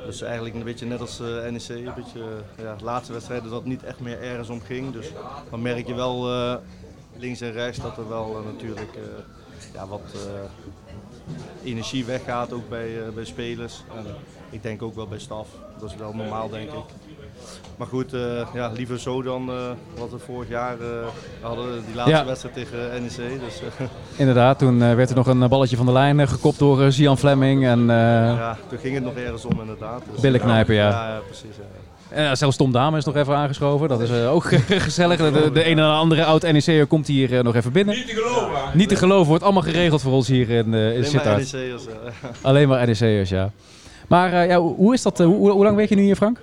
[0.05, 2.19] Dus eigenlijk een beetje net als eh, NEC, een beetje
[2.57, 4.93] eh, ja, de laatste wedstrijden dat het niet echt meer ergens om ging.
[4.93, 5.11] Dus
[5.49, 6.55] dan merk je wel eh,
[7.17, 9.01] links en rechts dat er wel eh, natuurlijk eh,
[9.73, 10.39] ja, wat eh,
[11.63, 13.83] energie weggaat ook bij, eh, bij spelers.
[13.95, 14.05] En
[14.49, 15.47] ik denk ook wel bij staf.
[15.79, 16.83] Dat is wel normaal denk ik.
[17.77, 18.21] Maar goed, eh,
[18.53, 19.55] ja, liever zo dan eh,
[19.97, 20.87] wat we vorig jaar eh,
[21.41, 22.25] hadden, die laatste Ja.
[22.25, 23.39] wedstrijd tegen NEC.
[23.39, 23.85] Dus, eh,
[24.21, 27.65] Inderdaad, toen werd er nog een balletje van de lijn gekopt door Zian Fleming.
[27.65, 27.95] En eh,
[28.35, 30.01] Ja, toen ging het nog ergens om inderdaad.
[30.11, 30.89] Dus, Billen knijpen, ja.
[30.89, 31.55] Ja, ja precies.
[32.09, 32.15] Ja.
[32.29, 33.87] eh, zelfs Tom Dame is nog even aangeschoven.
[33.87, 34.43] Dat is eh, ook
[34.87, 35.17] gezellig.
[35.17, 37.95] De, de een en andere oud-NEC'er komt hier nog even binnen.
[37.95, 38.59] Niet te geloven.
[38.73, 41.37] Niet te geloven, wordt allemaal geregeld voor ons hier in, eh in Alleen maar.
[41.37, 41.85] NEC'ers.
[42.41, 43.51] Alleen maar NEC'ers, ja.
[44.07, 45.17] Maar eh, ja, hoe is dat?
[45.17, 46.39] hoe, hoe lang werk je nu hier, Frank?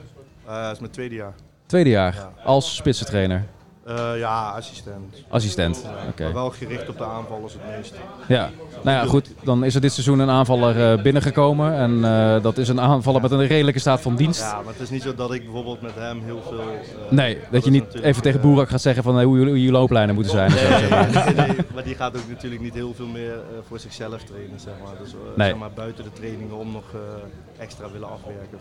[0.49, 1.35] Eh, dat is mijn tweede jaar.
[1.67, 2.33] Tweede jaar, Ja.
[2.45, 3.45] als spitsentrainer.
[3.85, 5.25] Eh, ja, assistent.
[5.29, 6.23] Assistent, oké.
[6.25, 7.95] Maar wel gericht op de aanvallers het meest.
[8.27, 8.51] Ja,
[8.83, 9.31] nou ja, goed.
[9.45, 11.75] Dan is er dit seizoen een aanvaller eh, binnengekomen.
[11.75, 14.41] En eh, dat is een aanvaller met een redelijke staat van dienst.
[14.41, 16.59] Ja, maar het is niet zo dat ik bijvoorbeeld met hem heel veel...
[16.61, 19.47] eh, Nee, dat je niet even tegen eh, Boerak gaat zeggen van eh, hoe, je-
[19.47, 20.51] hoe je looplijnen moeten zijn.
[20.51, 21.11] en zo, zeg maar.
[21.25, 23.39] Nee, nee, nee, maar die gaat ook natuurlijk niet heel veel meer eh,
[23.69, 24.95] voor zichzelf trainen, zeg maar.
[25.03, 25.49] Dus eh, Nee.
[25.49, 28.59] zeg maar buiten de trainingen om nog eh, extra willen afwerken.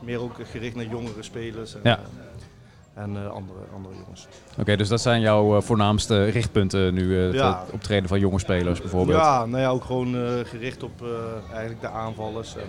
[0.00, 1.98] Meer ook gericht naar jongere spelers en, Ja.
[1.98, 4.28] eh, en eh, andere, andere jongens.
[4.58, 7.16] Oké, dus dat zijn jouw eh, voornaamste richtpunten nu.
[7.16, 7.64] het, Ja.
[7.72, 9.18] optreden van jonge spelers bijvoorbeeld.
[9.18, 10.14] Ja, nou ja, ook gewoon
[10.46, 11.04] gericht op
[11.50, 12.62] eigenlijk de aanvallers en,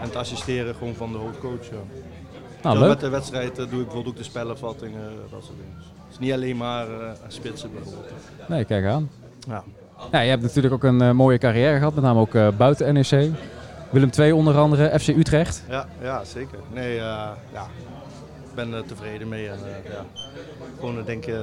[0.00, 1.64] en het assisteren gewoon van de hoofdcoach.
[1.70, 1.76] Ja.
[2.62, 2.88] nou, leuk.
[2.88, 5.74] Met de wedstrijd doe ik bijvoorbeeld ook de spellenvattingen, dat soort dingen.
[5.76, 6.86] Dus het is niet alleen maar
[7.28, 8.10] spitsen bijvoorbeeld.
[8.48, 9.10] Nee, kijk aan.
[9.48, 9.62] Ja.
[10.12, 13.30] Ja, je hebt natuurlijk ook een mooie carrière gehad, met name ook buiten NEC.
[13.92, 15.62] Willem II onder andere, FC Utrecht.
[15.68, 16.58] Ja, ja zeker.
[16.72, 17.02] Nee, eh,
[17.52, 17.66] ja.
[18.56, 19.48] Ik ben er tevreden mee.
[19.48, 20.04] En, eh, ja.
[20.78, 21.34] Gewoon, eh, denk ik,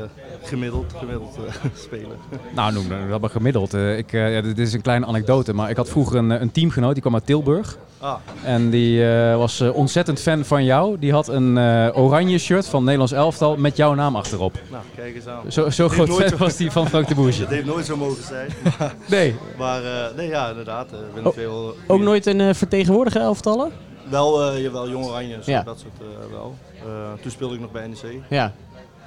[0.43, 1.53] gemiddeld, gemiddeld eh,
[1.85, 2.17] spelen.
[2.55, 3.73] Nou, noem dat maar gemiddeld.
[3.73, 6.41] Eh, ik, eh, ja, dit is een kleine anekdote, maar ik had vroeger een, eh,
[6.41, 7.77] een teamgenoot, die kwam uit Tilburg.
[8.01, 10.99] Ah, En die eh, was eh, ontzettend fan van jou.
[10.99, 14.53] Die had een eh, oranje shirt van Nederlands elftal met jouw naam achterop.
[14.71, 15.51] nou, kijk eens aan.
[15.51, 17.41] Zo, zo groot fan was die van Frank de Boertje.
[17.45, 18.49] Het heeft nooit zo mogen zijn.
[19.07, 19.35] Nee.
[19.57, 20.91] Maar eh, nee, ja, inderdaad.
[20.91, 23.71] eh Oh, wel, Ook nooit een eh, vertegenwoordiger elftallen?
[24.09, 25.63] Wel, eh jawel, Jong Oranje, zo, Ja.
[25.63, 26.55] dat soort eh, wel.
[26.85, 28.21] Eh, toen speelde ik nog bij NEC.
[28.29, 28.53] Ja.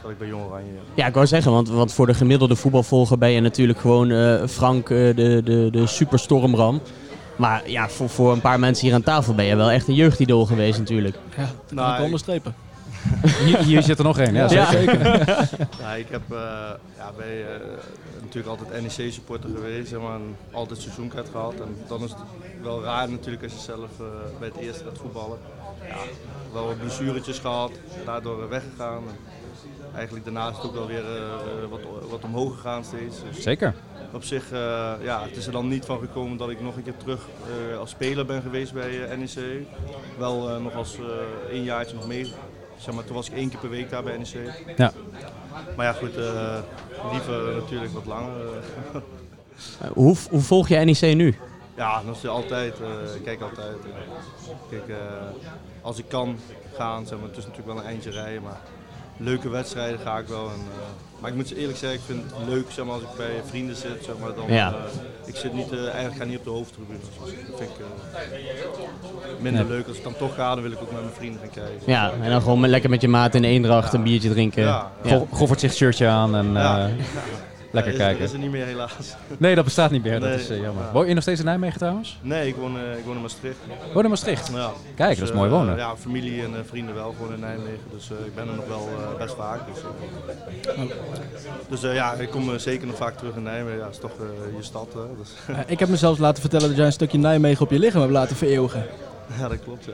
[0.02, 0.73] Zat ik bij Jong Oranje.
[0.73, 0.81] ja.
[0.95, 4.47] Ja, ik wou zeggen, want, want voor de gemiddelde voetbalvolger ben je natuurlijk gewoon eh,
[4.47, 6.81] Frank eh, de, de, de superstormram.
[7.37, 9.95] Maar ja, voor, voor een paar mensen hier aan tafel ben je wel echt een
[9.95, 11.14] jeugdidool geweest natuurlijk.
[11.37, 12.55] Ja, dat kan Nou, ik ik- onderstrepen.
[13.45, 14.35] Hier, hier zit er nog één.
[14.35, 14.71] Ja, Ja.
[14.71, 15.07] zeker.
[15.81, 16.39] Ja, ik heb eh,
[16.97, 17.61] ja, bij, eh,
[18.21, 21.55] natuurlijk altijd NEC-supporter geweest zeg maar, en altijd seizoenkaart gehad.
[21.55, 22.19] En dan is het
[22.63, 24.07] wel raar natuurlijk als je zelf eh,
[24.39, 25.38] bij het eerste gaat voetballen.
[25.88, 25.97] Ja,
[26.53, 27.71] wel wat blessuretjes gehad,
[28.05, 29.03] daardoor weggegaan.
[29.09, 29.15] En
[29.95, 33.17] eigenlijk daarna is het ook wel weer eh, wat, wat omhoog gegaan steeds.
[33.33, 33.75] Dus Zeker.
[34.12, 36.83] op zich, eh, ja, het is er dan niet van gekomen dat ik nog een
[36.83, 37.21] keer terug
[37.73, 39.67] eh, als speler ben geweest bij NEC.
[40.19, 42.33] Wel eh, nog als eh één jaartje nog mee.
[42.83, 44.53] Zeg maar, toen was ik één keer per week daar bij NEC.
[44.77, 44.92] Ja.
[45.77, 46.59] Maar ja, goed, eh,
[47.12, 48.37] liever natuurlijk wat langer.
[48.47, 49.01] eh.
[49.81, 51.35] Eh, hoe, hoe volg je NEC nu?
[51.77, 52.75] ja, dat is altijd.
[53.16, 53.77] ik kijk altijd.
[54.71, 54.99] kijk,
[55.81, 56.38] als ik kan
[56.75, 58.61] gaan, zeg maar, het is natuurlijk wel een eindje rijden, maar
[59.16, 60.44] leuke wedstrijden ga ik wel.
[60.44, 63.09] En, eh, maar ik moet eerlijk zeggen, ik vind het leuk zeg maar, als ik
[63.16, 64.05] bij vrienden zit.
[64.05, 64.68] Zeg maar, dan, Ja.
[64.68, 66.98] eh, ik zit niet, eh, eigenlijk ga niet op de hoofdtribune.
[66.98, 67.77] Dus dat vind ik
[69.40, 69.87] minder leuk.
[69.88, 71.81] Als ik dan toch ga, dan wil ik ook met mijn vrienden gaan kijken.
[71.87, 74.62] Ja, en dan gewoon lekker met je maat in de eendracht een biertje drinken.
[74.62, 74.90] Ja.
[75.07, 76.53] Go- Goffert zich shirtje aan en
[77.73, 78.19] lekker Ja, kijken.
[78.23, 78.93] Is, is er niet meer helaas.
[79.39, 80.21] Nee, dat bestaat niet meer.
[80.21, 80.85] Dat is eh, jammer.
[80.85, 80.93] Ja.
[80.93, 82.19] Woon je nog steeds in Nijmegen trouwens?
[82.23, 83.57] Nee, ik woon, eh, ik woon in Maastricht.
[83.95, 84.51] Woon in Maastricht?
[84.55, 84.71] Ja.
[84.95, 85.77] Kijk, dat is eh, mooi wonen.
[85.77, 87.81] Ja, familie en eh, vrienden wel gewoon in Nijmegen.
[87.95, 89.61] Dus eh, ik ben er nog wel eh, best vaak.
[89.75, 90.81] Dus, eh.
[91.69, 93.79] dus eh, ja, ik kom eh, zeker nog vaak terug in Nijmegen.
[93.79, 94.87] Ja, is toch eh, je stad.
[94.95, 95.01] hè.
[95.19, 98.01] Dus, Eh, ik heb mezelf laten vertellen dat jij een stukje Nijmegen op je lichaam
[98.01, 98.85] hebt laten vereeuwigen.
[99.41, 99.85] ja, dat klopt.
[99.85, 99.93] Ja,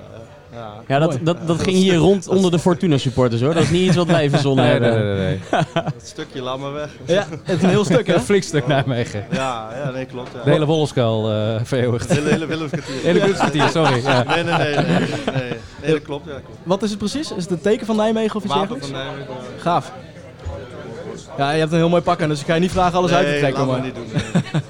[0.52, 0.58] ja.
[0.58, 0.72] ja.
[0.88, 3.54] Ja, dat, dat, dat ging hier rond onder de Fortuna supporters hoor.
[3.54, 5.16] Dat is niet iets wat wij verzonnen Nee, nee, hebben.
[5.16, 5.38] nee, nee.
[5.50, 5.62] nee.
[5.84, 6.90] Dat stukje, laat maar weg.
[7.04, 8.14] Ja, het is een heel stuk hè?
[8.14, 9.26] Een flink stuk Nijmegen.
[9.30, 10.30] Ja, ja nee, klopt.
[10.34, 10.42] Ja.
[10.44, 12.08] De hele Wolfskuil eh vereeuwigd.
[12.08, 13.02] De hele, Willemskwartier.
[13.02, 14.02] Hele Willemskwartier, sorry.
[14.02, 14.22] Ja.
[14.22, 14.74] Nee, nee, nee.
[14.74, 14.84] Nee,
[15.34, 15.52] nee.
[15.82, 16.26] nee dat klopt.
[16.26, 16.58] Ja, klopt.
[16.62, 17.32] Wat is het precies?
[17.32, 18.86] Is het een teken van Nijmegen of iets dergelijks?
[18.86, 19.34] van Nijmegen.
[19.58, 19.92] Gaaf.
[21.36, 23.12] Ja, je hebt een heel mooi pak aan, dus ik ga je niet vragen alles
[23.12, 23.66] uit te nee, trekken.
[23.66, 23.76] Maar...
[23.76, 24.06] maar niet doen.
[24.12, 24.62] Nee,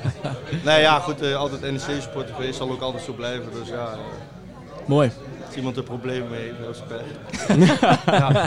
[0.64, 1.22] nee ja, goed.
[1.22, 2.56] eh, altijd NEC-supporter geweest.
[2.56, 3.44] Zal ook altijd zo blijven.
[3.60, 3.74] Dus ja...
[3.74, 3.98] eh,
[4.88, 5.10] Mooi.
[5.46, 6.82] Als iemand er problemen mee heeft,
[8.06, 8.46] ja.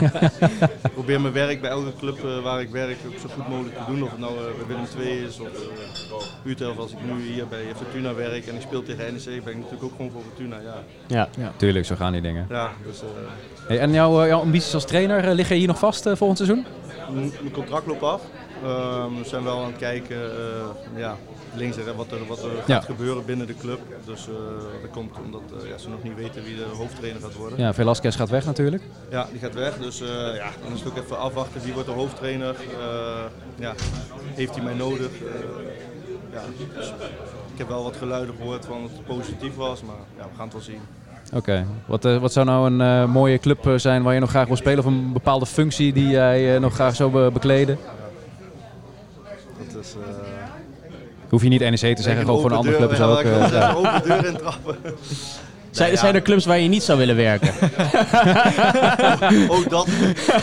[0.84, 3.74] Ik probeer mijn werk bij elke club eh, waar ik werk ook zo goed mogelijk
[3.76, 4.02] te doen.
[4.02, 5.48] Of het nou eh, bij Willem II is of
[6.44, 6.70] uh, Utrecht.
[6.70, 9.56] Of als ik nu hier bij Fortuna werk en ik speel tegen NEC, ben ik
[9.58, 10.56] natuurlijk ook gewoon voor Fortuna.
[11.06, 11.52] Ja, Ja.
[11.56, 12.46] Tuurlijk, zo gaan die dingen.
[12.50, 13.06] ja dus eh,
[13.68, 16.38] Hey, en jouw, eh, jouw ambities als trainer, eh, liggen hier nog vast eh, volgend
[16.38, 16.64] seizoen?
[17.10, 18.20] m- mijn contract loopt af.
[18.64, 21.16] Ehm, we zijn wel aan het kijken eh, ja,
[21.54, 22.74] links en wat er, wat er Ja.
[22.74, 23.78] gaat gebeuren binnen de club.
[24.04, 24.34] Dus eh,
[24.82, 27.58] dat komt omdat eh, ja, ze nog niet weten wie de hoofdtrainer gaat worden.
[27.58, 28.82] Ja, Velasquez gaat weg natuurlijk.
[29.10, 29.76] Ja, die gaat weg.
[29.78, 32.56] Dus eh, ja, dan is het ook even afwachten wie wordt de hoofdtrainer.
[33.58, 33.74] Ja,
[34.34, 35.10] heeft hij mij nodig?
[36.32, 36.40] Ja,
[36.76, 36.88] dus
[37.52, 40.44] ik heb wel wat geluiden gehoord van dat het positief was, maar ja, we gaan
[40.44, 40.80] het wel zien.
[41.34, 41.66] Oké.
[41.86, 44.78] Wat, wat zou nou een mooie club zijn waar je nog graag wil spelen?
[44.78, 47.78] Of een bepaalde functie die jij nog graag zou be- bekleden?
[49.72, 49.94] Dat is,
[51.32, 53.20] Hoef je niet NEC te zeggen, gewoon voor een andere club is ook.
[53.20, 54.76] eh, open deur intrappen.
[55.70, 56.02] Zijn, Nee, ja.
[56.02, 57.48] zijn er clubs waar je niet zou willen werken?
[59.56, 59.88] ook, dat,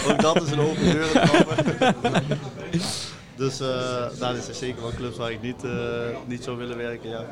[0.10, 1.06] ook dat is een open deur.
[3.36, 3.68] Dus eh
[4.20, 5.72] daar is er zeker wel clubs waar ik niet, eh,
[6.26, 7.10] niet zou willen werken.
[7.10, 7.26] Ja.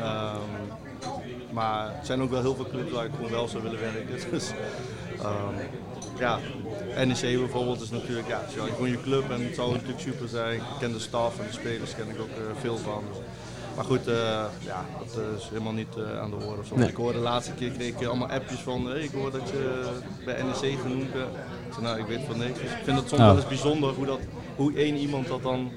[0.00, 0.36] Ehm,
[1.52, 4.30] maar er zijn ook wel heel veel clubs waar ik gewoon wel zou willen werken.
[4.30, 4.50] Dus,
[5.18, 5.54] ehm,
[6.18, 6.38] ja,
[7.04, 10.28] NEC bijvoorbeeld is natuurlijk ja, het is gewoon je club en het zou natuurlijk super
[10.28, 10.54] zijn.
[10.54, 13.04] Ik ken de staf en de spelers ken ik ook eh, veel van.
[13.76, 16.60] Maar goed, eh, ja, dat is helemaal niet eh, aan de orde.
[16.60, 16.76] Of zo.
[16.76, 16.88] Nee.
[16.88, 19.84] Ik hoorde de laatste keer kreeg ik allemaal appjes van hey, ik hoor dat je
[20.24, 21.26] bij NEC genoemd bent.
[21.66, 22.60] Ik zei, nou, ik weet van niks.
[22.60, 23.26] Dus ik vind het soms Oh.
[23.26, 24.20] wel eens bijzonder hoe, dat,
[24.56, 25.72] hoe één iemand dat dan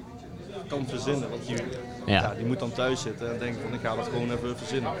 [0.68, 1.30] kan verzinnen.
[1.30, 1.56] Want die,
[2.06, 2.20] Ja.
[2.20, 2.32] ja.
[2.36, 4.90] die moet dan thuis zitten en denken van ik ga dat gewoon even verzinnen.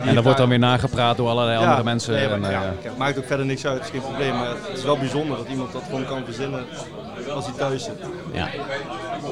[0.00, 2.14] En dat wordt dan weer nagepraat door allerlei andere mensen.
[2.14, 4.34] Nee, maar, en, eh, ja, kijk, maakt ook verder niks uit, het is geen probleem.
[4.34, 6.64] Maar het is wel bijzonder dat iemand dat gewoon kan verzinnen
[7.34, 7.98] als hij thuis zit.
[8.32, 8.48] Ja.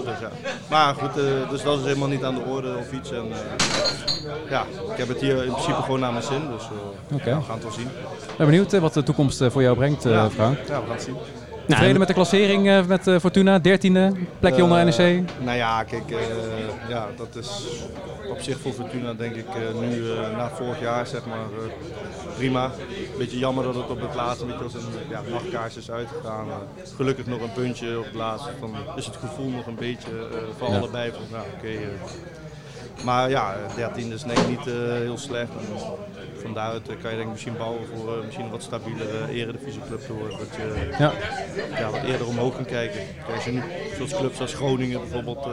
[0.04, 0.30] Dus, ja.
[0.70, 3.10] Maar goed, eh, dus dat is helemaal niet aan de orde of iets.
[3.12, 6.42] En, eh, ja, ik heb het hier in principe gewoon naar mijn zin.
[6.50, 6.68] Dus
[7.08, 7.88] we gaan het wel zien.
[8.36, 10.30] Ben benieuwd wat de toekomst voor jou brengt, Ja.
[10.30, 10.58] Frank.
[10.58, 11.16] Ja, we gaan het zien.
[11.66, 15.22] Nou, met de klassering eh, met eh, Fortuna, 13e, plekje onder Eh, NEC.
[15.44, 16.14] Nou ja, kijk,
[16.88, 17.66] ja, dat is
[18.30, 19.46] op zich voor Fortuna denk ik
[19.80, 20.02] nu
[20.36, 21.46] na vorig jaar zeg maar
[22.36, 22.70] prima.
[23.18, 26.46] Beetje jammer dat het op het laatste beetje als een ja, nachtkaars is uitgegaan.
[26.96, 28.50] Gelukkig nog een puntje op het laatste.
[28.60, 30.10] Dan is het gevoel nog een beetje
[30.58, 30.76] voor Ja.
[30.76, 31.68] allebei van nou oké.
[33.04, 35.50] Maar ja, 13 is denk ik niet eh, heel slecht.
[36.42, 39.32] Van daaruit eh, kan je denk ik misschien bouwen voor eh, misschien een wat stabielere
[39.32, 40.38] eredivisieclub te worden.
[40.38, 41.12] Dat je Ja.
[41.78, 43.00] ja, wat eerder omhoog kan kijken.
[43.26, 43.62] Kijk, als je nu
[43.96, 45.46] zoals clubs als Groningen bijvoorbeeld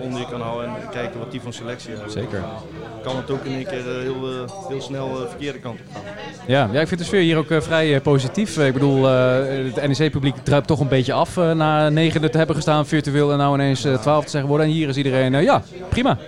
[0.00, 2.10] onder je kan houden en kijken wat die van selectie hebben.
[2.10, 2.40] Zeker.
[2.40, 6.02] dan Kan het ook in één keer heel, heel snel de verkeerde kant op gaan.
[6.46, 8.58] Ja, ja, ik vind de sfeer hier ook vrij positief.
[8.58, 13.32] Ik bedoel, het NEC-publiek druipt toch een beetje af na negende te hebben gestaan virtueel
[13.32, 14.66] en nou ineens twaalf te zeggen worden.
[14.66, 16.18] En hier is iedereen, ja, prima.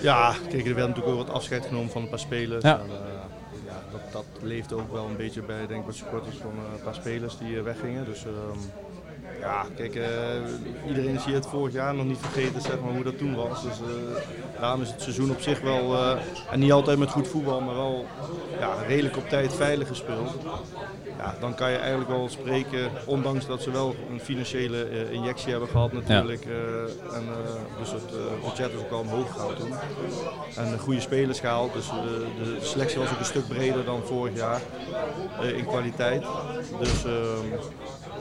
[0.00, 2.64] Ja, kijk, er werd natuurlijk ook wat afscheid genomen van een paar spelers.
[2.64, 2.78] Ja.
[2.78, 6.36] En, eh, ja, dat, dat leefde ook wel een beetje bij denk ik, wat supporters
[6.36, 8.04] van eh, een paar spelers die eh, weggingen.
[8.04, 8.58] Dus ehm,
[9.40, 9.98] ja, kijk,
[10.88, 13.62] iedereen is hier het vorig jaar nog niet vergeten zeg maar, hoe dat toen was.
[13.62, 16.18] Dus eh, daarom is het seizoen op zich wel, eh,
[16.50, 18.06] en niet altijd met goed voetbal, maar wel
[18.58, 20.30] ja, redelijk op tijd veilig gespeeld.
[21.18, 25.50] Ja, dan kan je eigenlijk wel spreken, ondanks dat ze wel een financiële eh, injectie
[25.50, 26.44] hebben gehad natuurlijk.
[26.44, 28.10] eh, en, eh, dus het
[28.44, 29.72] budget is ook al omhoog gegaan toen.
[30.56, 34.00] En de goede spelers gehaald, dus de, de selectie was ook een stuk breder dan
[34.04, 34.60] vorig jaar
[35.40, 36.22] eh, in kwaliteit.
[36.80, 37.46] Dus ehm,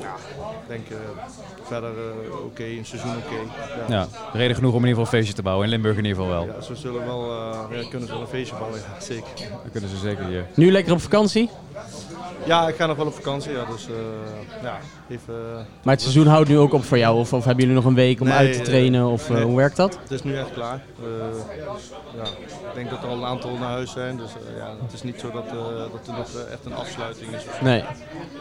[0.02, 0.14] ja,
[0.62, 0.98] ik denk eh,
[1.64, 3.36] verder eh, oké, een seizoen oké.
[3.88, 3.96] Ja.
[3.96, 5.66] Ja, reden genoeg om in ieder geval een feestje te bouwen.
[5.66, 6.56] In Limburg in ieder geval wel.
[6.56, 9.30] Ja, ze zullen wel, eh, ja, kunnen ze wel een feestje bouwen, ja, zeker.
[9.64, 10.46] Dat kunnen ze zeker hier.
[10.56, 11.50] Nu lekker op vakantie,
[12.48, 14.80] Ja, ik ga nog wel op vakantie, ja, dus eh, ja,
[15.10, 15.34] even...
[15.34, 17.18] eh, maar het seizoen houdt nu ook op voor jou.
[17.20, 19.06] Of, of hebben jullie nog een week om Nee, uit te eh, trainen?
[19.08, 19.44] Of eh, nee.
[19.44, 19.98] hoe werkt dat?
[20.02, 20.82] Het is nu echt klaar.
[22.18, 24.18] Ja, ik denk dat er al een aantal naar huis zijn.
[24.18, 25.50] Dus ja, het is niet zo dat,
[25.92, 27.44] dat er nog echt een afsluiting is.
[27.62, 27.84] Nee.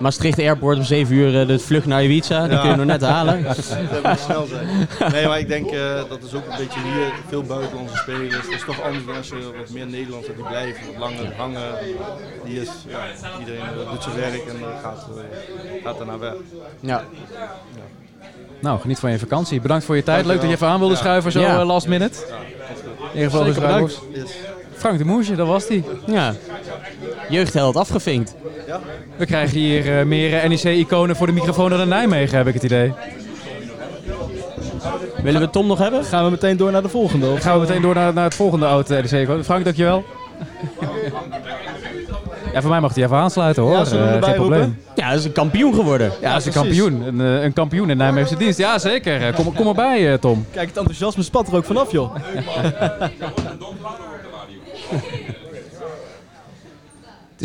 [0.01, 2.43] Maastricht Airport om 7 uur de vlucht naar Ibiza.
[2.47, 2.61] Die Ja.
[2.61, 3.43] kun je nog net halen.
[3.45, 4.89] Dat moet snel zijn.
[5.13, 5.71] Nee, maar ik denk
[6.09, 8.35] dat is ook een beetje hier veel buitenlandse spelers.
[8.45, 11.35] Het is toch anders dan als je wat meer Nederlanders hebt die blijven, wat langer
[11.37, 11.75] hangen.
[12.45, 12.99] Die is, ja,
[13.39, 15.07] iedereen doet zijn werk en gaat,
[15.85, 16.35] gaat daarna weg.
[16.81, 17.05] Ja.
[18.61, 19.61] Nou, geniet van je vakantie.
[19.61, 20.27] Bedankt voor je tijd.
[20.27, 21.01] Leuk dat je even aan wilde Ja.
[21.01, 21.61] schuiven zo Ja.
[21.61, 22.19] eh, last minute.
[23.13, 24.01] Ingevlogen Zeker Struikbos.
[24.13, 24.31] Yes.
[24.75, 25.85] Frank de Moesje, dat was die.
[26.07, 26.35] ja.
[27.29, 28.35] Jeugdheld afgevinkt.
[29.17, 32.55] We krijgen hier eh, meer eh, NEC-iconen voor de microfoon dan in Nijmegen, heb ik
[32.55, 32.93] het idee.
[35.23, 36.05] Willen we Tom nog hebben?
[36.05, 37.31] Gaan we meteen door naar de volgende?
[37.31, 37.41] Of?
[37.43, 39.45] Gaan we meteen door naar, naar het volgende oud NEC-icoon.
[39.45, 40.05] Frank, dankjewel.
[42.57, 43.73] Ja, voor mij mag hij even aansluiten hoor.
[43.73, 44.61] Ja, zullen we Eh, erbij geen probleem.
[44.61, 44.83] roepen?
[44.95, 46.13] Ja, dat is een kampioen geworden.
[46.21, 46.79] Ja, dat is een precies.
[46.81, 47.07] kampioen.
[47.21, 48.59] Een, eh, een kampioen in Nijmeegse dienst.
[48.59, 49.27] Ja, zeker.
[49.27, 50.47] Eh, Kom, kom erbij, eh, Tom.
[50.53, 52.15] Kijk, het enthousiasme spat er ook vanaf, joh.
[52.15, 53.13] Het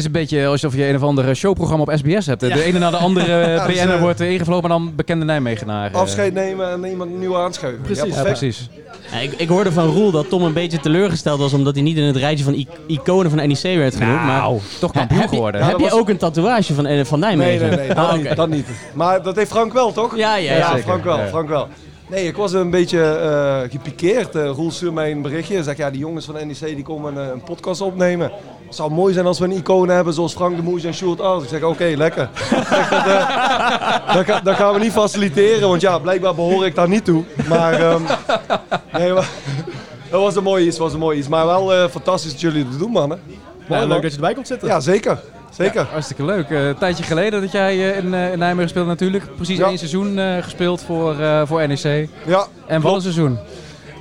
[0.01, 2.39] is een beetje alsof je een of ander showprogramma op SBS hebt.
[2.39, 5.25] De ene na de andere Ja, dus, BN'er eh, wordt eh, ingevlogen, maar dan bekende
[5.25, 5.91] Nijmegenaar.
[5.91, 5.99] eh.
[5.99, 7.81] Afscheid nemen en iemand nieuw aanschuiven.
[7.81, 8.15] Precies.
[8.15, 8.69] Ja, precies.
[9.11, 11.97] Ja, ik, ik hoorde van Roel dat Tom een beetje teleurgesteld was omdat hij niet
[11.97, 14.15] in het rijtje van iconen van NEC werd genoemd.
[14.25, 15.61] maar Nou, toch kampioen heb je, geworden.
[15.61, 17.67] Ja, heb je was- ook een tatoeage van, eh, van Nee, Nijmegen?
[17.67, 18.35] nee, nee, dat, Ah, niet, oké.
[18.35, 18.67] dat niet.
[18.93, 20.17] Maar dat heeft Frank wel, toch?
[20.17, 20.67] Ja, ja, Ja, ja.
[20.67, 20.83] zeker.
[20.83, 21.27] Frank wel, Ja.
[21.27, 21.67] Frank wel.
[22.11, 24.35] Nee, ik was een beetje eh gepikeerd.
[24.35, 25.63] Eh, Roel stuurde mij een berichtje.
[25.63, 28.31] Zegt, ja, die jongens van NEC die komen een, een podcast opnemen.
[28.65, 31.21] Het zou mooi zijn als we een icoon hebben zoals Frank de Moes en Sjoerd
[31.21, 31.43] Ars.
[31.43, 32.29] Ik zeg, oké, lekker.
[32.69, 36.75] Zeg, dat, eh, dat, ga- dat gaan we niet faciliteren, want ja, blijkbaar behoor ik
[36.75, 37.23] daar niet toe.
[37.49, 38.01] Maar, ehm,
[38.97, 39.29] nee, maar
[40.11, 41.27] dat was een mooi iets, was een mooi iets.
[41.27, 43.19] Maar wel eh, fantastisch dat jullie het doen, mannen.
[43.69, 44.67] Ja, leuk dat je erbij komt zitten.
[44.67, 45.19] Ja, zeker.
[45.51, 45.87] Zeker.
[45.91, 46.49] Hartstikke leuk.
[46.49, 49.35] Eh, een tijdje geleden dat jij eh, in, eh, in Nijmegen speelde natuurlijk.
[49.35, 52.09] Precies één seizoen gespeeld voor, voor NEC.
[52.25, 53.37] Ja, En wat een seizoen.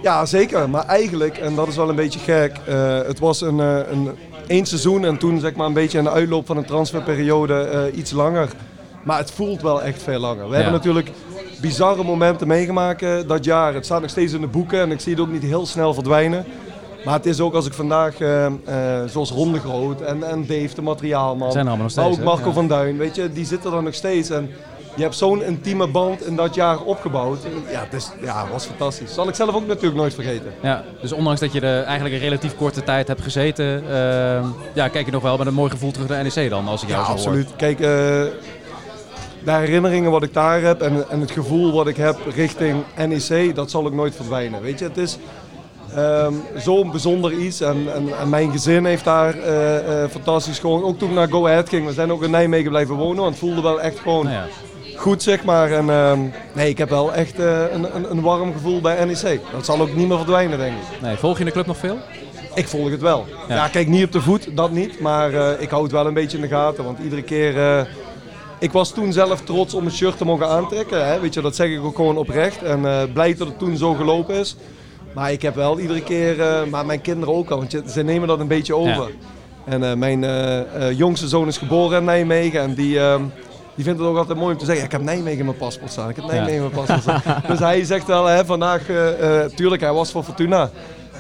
[0.03, 0.71] Ja, zeker.
[0.71, 2.61] Maar eigenlijk, en dat is wel een beetje gek,
[3.07, 4.11] het was een, een
[4.47, 8.11] één seizoen en toen zeg maar een beetje in de uitloop van een transferperiode iets
[8.11, 8.49] langer.
[9.05, 10.49] Maar het voelt wel echt veel langer.
[10.49, 11.11] We hebben natuurlijk
[11.61, 13.75] bizarre momenten meegemaakt dat jaar.
[13.75, 15.95] Het staat nog steeds in de boeken en ik zie het ook niet heel snel
[15.95, 16.45] verdwijnen.
[17.05, 18.53] Maar het is ook als ik vandaag, eh, eh,
[19.07, 21.53] zoals Ronde Groot en, en Dave, de materiaalman.
[21.53, 22.25] Zijn er allemaal nog maar steeds, ook hè?
[22.37, 22.55] Marco Ja.
[22.55, 24.31] van Duin, weet je, die zitten er nog steeds.
[24.31, 24.51] En
[24.97, 27.39] je hebt zo'n intieme band in dat jaar opgebouwd.
[27.71, 29.15] Ja, het is, ja, was fantastisch.
[29.15, 30.53] Zal ik zelf ook natuurlijk nooit vergeten.
[30.63, 34.89] Ja, dus ondanks dat je er eigenlijk een relatief korte tijd hebt gezeten, ehm, ja,
[34.89, 37.01] kijk je nog wel met een mooi gevoel terug naar NEC dan, als ik jou
[37.01, 37.21] Ja, zo hoor.
[37.21, 37.49] absoluut.
[37.57, 37.87] Kijk, eh,
[39.45, 43.55] de herinneringen wat ik daar heb en, en het gevoel wat ik heb richting NEC,
[43.55, 44.63] dat zal ook nooit verdwijnen.
[44.63, 45.19] Weet je, het is
[45.97, 50.83] ehm, zo'n bijzonder iets en, en, en mijn gezin heeft daar eh, eh, fantastisch gewoon,
[50.83, 53.31] ook toen ik naar Go Ahead ging, we zijn ook in Nijmegen blijven wonen, want
[53.31, 54.47] het voelde wel echt gewoon Nou ja.
[54.97, 55.73] goed, zeg maar.
[55.73, 56.19] En ehm,
[56.53, 59.41] nee, ik heb wel echt eh, een, een, een warm gevoel bij NEC.
[59.53, 61.01] Dat zal ook niet meer verdwijnen, denk ik.
[61.01, 61.99] Nee, volg je de club nog veel?
[62.55, 63.27] Ik volg het wel.
[63.49, 63.55] Ja.
[63.55, 65.01] Ja, kijk, niet op de voet, dat niet.
[65.01, 66.85] Maar ik hou het wel een beetje in de gaten.
[66.85, 67.87] Want iedere keer...
[68.59, 71.07] ik was toen zelf trots om het shirt te mogen aantrekken.
[71.07, 71.21] Hè?
[71.21, 72.63] Weet je, dat zeg ik ook gewoon oprecht.
[72.63, 74.57] En blij dat het toen zo gelopen is.
[75.15, 76.41] Maar ik heb wel iedere keer...
[76.41, 77.59] eh, maar mijn kinderen ook al.
[77.59, 79.11] Want je, ze nemen dat een beetje over.
[79.65, 82.61] En eh, mijn eh, jongste zoon is geboren in Nijmegen.
[82.61, 82.99] En die...
[83.01, 83.23] ehm,
[83.75, 85.91] die vindt het ook altijd mooi om te zeggen, ik heb Nijmegen in mijn paspoort
[85.91, 86.09] staan.
[86.09, 87.43] Ik heb Nijmegen in mijn paspoort staan.
[87.49, 88.83] dus hij zegt wel, hè, vandaag,
[89.55, 90.71] tuurlijk, hij was voor Fortuna.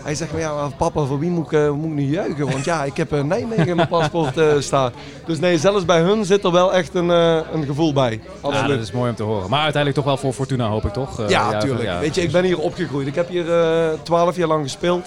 [0.03, 2.51] Hij zegt, maar ja, papa, voor wie moet ik, eh, moet ik nu juichen?
[2.51, 4.93] Want ja, ik heb eh, Nijmegen in mijn paspoort eh, staan.
[5.27, 8.21] Dus nee, zelfs bij hun zit er wel echt een, een gevoel bij.
[8.51, 9.51] Ja, dat is mooi om te horen.
[9.51, 11.29] Maar uiteindelijk toch wel voor Fortuna, hoop ik toch?
[11.29, 11.83] Ja, tuurlijk.
[11.83, 13.07] ja, Weet je, ik ben hier opgegroeid.
[13.07, 13.45] Ik heb hier
[14.03, 15.07] twaalf jaar lang gespeeld.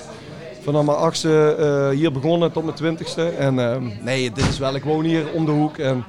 [0.64, 3.28] Vanaf mijn achtste hier begonnen tot mijn twintigste.
[3.30, 5.78] En ehm, nee, dit is wel, ik woon hier om de hoek.
[5.78, 6.06] En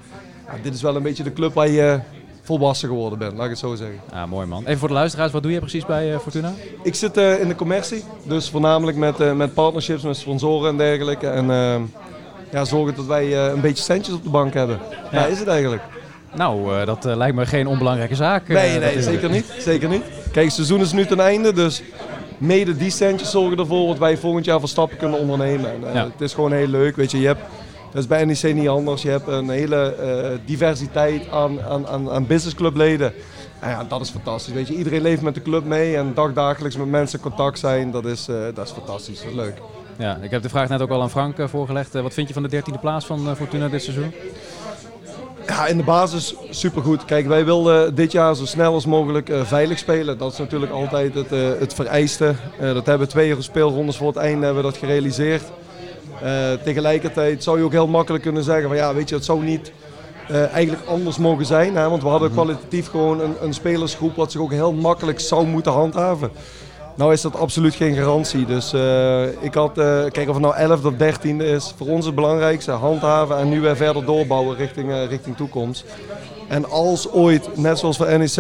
[0.63, 2.01] dit is wel een beetje de club waar je
[2.45, 4.01] volwassen geworden bent, laat ik het zo zeggen.
[4.13, 4.63] Ja, mooi man.
[4.67, 6.53] Even voor de luisteraars, wat doe je precies bij eh, Fortuna?
[6.83, 10.77] Ik zit eh, in de commercie, dus voornamelijk met, eh, met partnerships, met sponsoren en
[10.77, 11.27] dergelijke.
[11.29, 11.83] En ehm,
[12.53, 14.79] ja, zorgen dat wij eh, een beetje centjes op de bank hebben.
[15.13, 15.27] Ja, Ja.
[15.27, 15.83] is het eigenlijk.
[16.35, 18.49] Nou, eh, dat lijkt me geen onbelangrijke zaak.
[18.49, 19.47] Nee, nee, zeker niet.
[19.59, 20.03] Zeker niet.
[20.33, 21.83] Kijk, het seizoen is nu ten einde, dus
[22.39, 25.71] mede die centjes zorgen ervoor dat wij volgend jaar van stappen kunnen ondernemen.
[25.73, 26.05] En, eh, Ja.
[26.05, 27.21] Het is gewoon heel leuk, weet je.
[27.21, 27.41] je hebt,
[27.95, 29.03] dat is bij NEC niet anders.
[29.03, 33.13] Je hebt een hele eh, diversiteit aan, aan, aan, aan businessclubleden.
[33.61, 34.75] En ja, dat is fantastisch, weet je.
[34.75, 37.91] Iedereen leeft met de club mee en dagdagelijks met mensen in contact zijn.
[37.91, 39.55] Dat is, eh, dat is fantastisch, dat is leuk.
[39.99, 41.93] Ja, ik heb de vraag net ook al aan Frank eh, voorgelegd.
[41.93, 44.13] Wat vind je van de dertiende plaats van Fortuna dit seizoen?
[45.47, 47.05] Ja, in de basis supergoed.
[47.05, 50.19] Kijk, wij wilden dit jaar zo snel als mogelijk veilig spelen.
[50.19, 52.35] Dat is natuurlijk altijd het, eh, het vereiste.
[52.61, 55.43] Dat hebben we twee speelrondes voor het einde hebben we dat gerealiseerd.
[56.23, 59.43] Eh, tegelijkertijd zou je ook heel makkelijk kunnen zeggen van ja, weet je, het zou
[59.45, 59.73] niet
[60.29, 61.77] eh, eigenlijk anders mogen zijn.
[61.77, 61.89] Hè?
[61.89, 65.73] Want we hadden kwalitatief gewoon een, een spelersgroep wat zich ook heel makkelijk zou moeten
[65.73, 66.31] handhaven.
[66.97, 68.47] Nou is dat absoluut geen garantie.
[68.47, 69.73] Dus eh, ik had,
[70.11, 73.61] kijk of het nou 11 of 13 is, voor ons het belangrijkste handhaven en nu
[73.61, 75.85] weer verder doorbouwen richting, richting toekomst.
[76.49, 78.35] En als ooit, net zoals voor NEC,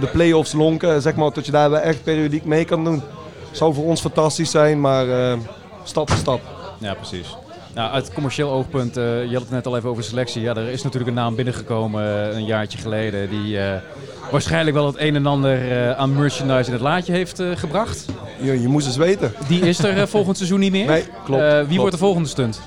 [0.00, 3.02] de play-offs lonken, zeg maar, dat je daar wel echt periodiek mee kan doen.
[3.50, 5.06] Zou voor ons fantastisch zijn, maar
[5.84, 6.55] stap voor stap.
[6.78, 7.36] Ja, precies.
[7.74, 10.42] Nou, uit commercieel oogpunt, eh, je had het net al even over selectie.
[10.42, 13.72] Ja, er is natuurlijk een naam binnengekomen eh, een jaartje geleden die eh,
[14.30, 18.04] waarschijnlijk wel het een en ander aan merchandise in het laadje heeft gebracht.
[18.40, 19.32] Je, je moest eens weten.
[19.48, 20.86] Die is er volgend seizoen niet meer.
[20.86, 21.76] Nee, klopt, wie klopt.
[21.76, 22.60] wordt de volgende stunt?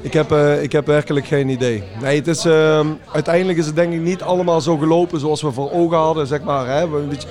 [0.00, 1.82] Ik heb, ik heb werkelijk geen idee.
[2.00, 5.52] Nee, het is, ehm, uiteindelijk is het denk ik niet allemaal zo gelopen zoals we
[5.52, 6.26] voor ogen hadden.
[6.26, 6.88] Zeg maar, hè.
[6.88, 7.28] We- weet je,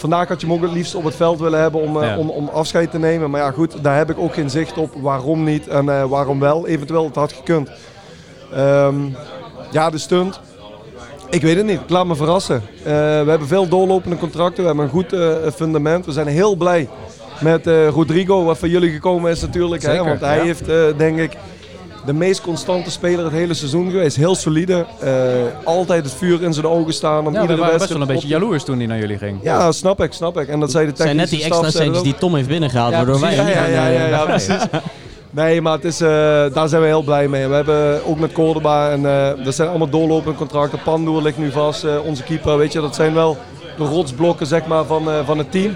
[0.00, 2.18] vandaag had je hem ook het liefst op het veld willen hebben om, eh, Ja.
[2.18, 3.30] om, om afscheid te nemen.
[3.30, 6.40] Maar ja goed, daar heb ik ook geen zicht op waarom niet en eh, waarom
[6.40, 6.66] wel.
[6.66, 7.70] Eventueel, het had gekund.
[8.54, 8.94] Ehm,
[9.70, 10.40] ja, de stunt.
[11.30, 11.80] Ik weet het niet.
[11.80, 12.56] Ik laat me verrassen.
[12.56, 14.60] Eh, we hebben veel doorlopende contracten.
[14.62, 15.14] We hebben een goed
[15.54, 16.06] fundament.
[16.06, 16.88] We zijn heel blij
[17.40, 19.82] met Rodrigo, wat van jullie gekomen is natuurlijk.
[19.82, 20.42] Hè, want hij ja.
[20.44, 21.36] heeft, denk ik,
[22.06, 24.16] de meest constante speler het hele seizoen geweest.
[24.16, 24.86] Heel solide.
[25.00, 25.10] Eh,
[25.64, 27.26] altijd het vuur in zijn ogen staan.
[27.26, 29.18] Om Ja, we iedere waren best wel een beetje op jaloers toen hij naar jullie
[29.18, 29.38] ging.
[29.42, 30.48] Ja, snap ik, snap ik.
[30.48, 32.96] En dat zei de Het zijn net die extra centjes die Tom heeft binnengehaald, Ja,
[32.96, 33.54] waardoor wij precies.
[33.54, 34.62] niet ja, ja, ja, ja, precies.
[35.30, 36.08] Nee, maar het is, eh,
[36.52, 37.46] daar zijn we heel blij mee.
[37.46, 40.78] We hebben ook met Cordoba en eh dat zijn allemaal doorlopende contracten.
[40.84, 42.56] Pandoer ligt nu vast, eh, onze keeper.
[42.58, 43.36] Weet je, dat zijn wel
[43.76, 45.74] de rotsblokken zeg maar, van, eh, van het team.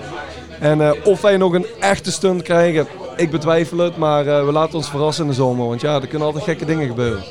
[0.60, 2.86] En eh, of wij nog een echte stunt krijgen,
[3.20, 3.96] ik betwijfel het.
[3.96, 5.66] Maar eh, we laten ons verrassen in de zomer.
[5.66, 7.22] Want ja, er kunnen altijd gekke dingen gebeuren.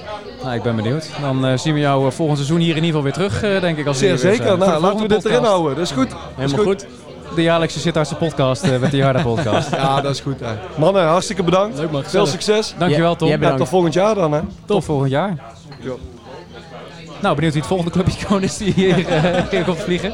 [0.44, 1.10] Nou, ik ben benieuwd.
[1.22, 3.62] Dan eh, zien we jou eh, volgend seizoen hier in ieder geval weer terug, eh,
[3.62, 3.88] denk ik.
[3.88, 4.58] Als Zeer zeker.
[4.58, 5.76] Nou, laten we dit erin houden.
[5.76, 6.08] Dat is goed.
[6.08, 6.86] Is Helemaal goed.
[7.36, 9.72] De jaarlijkse Sittardse podcast eh, met de Jarda podcast.
[9.76, 10.40] Ja, dat is goed.
[10.40, 10.54] Hè.
[10.78, 11.78] Mannen, hartstikke bedankt.
[11.78, 12.74] Leuk man, Veel succes.
[12.78, 13.28] Dankjewel Tom.
[13.28, 14.32] Ja, tot volgend jaar dan.
[14.32, 14.42] Hè.
[14.66, 15.36] Tot volgend jaar.
[15.80, 15.92] Ja.
[17.22, 20.14] Nou, benieuwd wie het volgende clubicoon is die hier, eh, hier komt vliegen.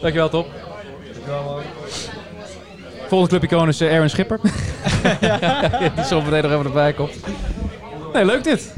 [0.00, 0.44] Dankjewel Tom.
[3.08, 4.38] Volgende clubicoon is eh, Erwin Schipper.
[5.94, 7.10] Die zo meteen nog even erbij komt.
[8.12, 8.74] Nee, leuk dit.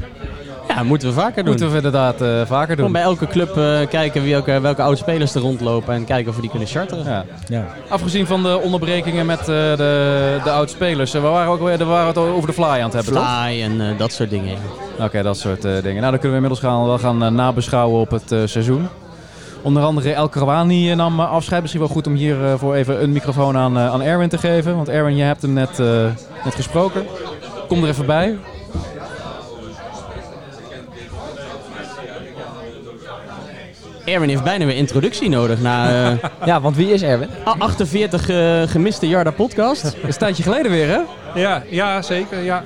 [0.67, 1.45] Ja, moeten we vaker doen.
[1.45, 2.91] Moeten we inderdaad eh, vaker doen.
[2.91, 6.41] bij elke club eh, kijken wie welke, welke oud-spelers er rondlopen en kijken of we
[6.41, 7.05] die kunnen charteren.
[7.05, 7.25] Ja.
[7.47, 7.65] Ja.
[7.89, 11.13] Afgezien van de onderbrekingen met eh, de, de oud-spelers.
[11.13, 13.23] eh, we waren ook weer we waren het over de fly aan het hebben, toch?
[13.43, 14.57] Fly en eh, dat soort dingen.
[14.99, 15.99] Oké, dat soort eh, dingen.
[16.01, 18.87] Nou, dan kunnen we inmiddels gaan, wel gaan eh, nabeschouwen op het eh, seizoen.
[19.61, 21.61] Onder andere El Karawani eh, nam eh, afscheid.
[21.61, 24.75] Misschien wel goed om hiervoor voor even een microfoon aan, eh, aan Erwin te geven.
[24.75, 25.85] Want Erwin, je hebt hem net, eh,
[26.43, 27.05] net gesproken.
[27.67, 28.37] Kom er even bij.
[34.05, 36.17] Erwin heeft bijna weer introductie nodig na eh,
[36.49, 37.29] ja, want wie is Erwin?
[37.47, 39.83] a- 48 eh, gemiste Jarda podcast.
[39.83, 40.99] Is een tijdje geleden weer, hè?
[41.41, 42.39] Ja, ja, zeker.
[42.39, 42.63] Ja.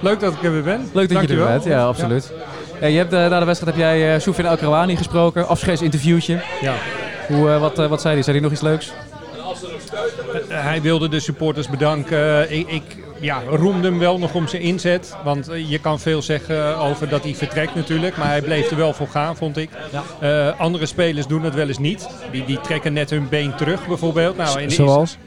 [0.00, 0.88] Leuk dat ik er weer ben.
[0.92, 1.64] Leuk dat je er bent.
[1.64, 2.32] Ja, absoluut.
[2.36, 2.44] Ja,
[2.86, 5.48] je hebt, eh, na de wedstrijd heb jij uh, Soufin El Karawani gesproken.
[5.48, 6.40] Afscheidsinterviewtje.
[6.60, 6.74] Ja.
[7.28, 8.22] Hoe, eh, wat, eh, wat zei hij?
[8.22, 8.92] Zei hij nog iets leuks?
[10.48, 12.52] Eh, Hij wilde de supporters bedanken.
[12.52, 12.82] Ik, ik
[13.20, 15.16] ja, roemde hem wel nog om zijn inzet.
[15.24, 18.16] Want eh, je kan veel zeggen over dat hij vertrekt natuurlijk.
[18.16, 19.70] Maar hij bleef er wel voor gaan, vond ik.
[20.20, 22.08] Eh, andere spelers doen dat wel eens niet.
[22.30, 24.36] Die, die trekken net hun been terug bijvoorbeeld.
[24.36, 24.98] Nou, in Zoals?
[25.00, 25.20] eerste-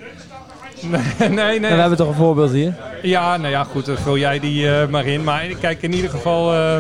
[1.30, 1.60] Nee, nee.
[1.60, 2.74] we hebben toch een voorbeeld hier?
[3.02, 5.24] Ja, nou ja, goed, dan vul jij die eh, maar in.
[5.24, 6.78] Maar kijk, in ieder geval, eh,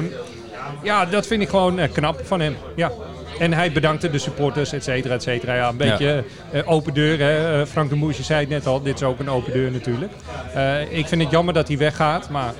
[0.83, 2.55] ja, dat vind ik gewoon eh, knap van hem.
[2.75, 2.91] Ja.
[3.39, 5.55] En hij bedankte de supporters, et cetera, et cetera.
[5.55, 7.19] Ja, een beetje eh, open deur.
[7.19, 7.61] Hè.
[7.61, 10.11] Eh, Frank de Moesje zei het net al, dit is ook een open deur natuurlijk.
[10.89, 12.53] Ik vind het jammer dat hij weggaat, maar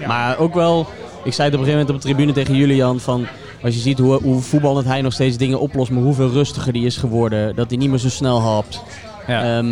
[0.00, 0.06] Ja.
[0.06, 0.86] Maar ook wel,
[1.24, 3.26] ik zei het op een gegeven moment op de tribune tegen Julian van...
[3.62, 6.86] Als je ziet hoe, hoe voetballend hij nog steeds dingen oplost, maar hoeveel rustiger die
[6.86, 7.56] is geworden.
[7.56, 8.82] Dat hij niet meer zo snel hapt.
[9.26, 9.62] Ja.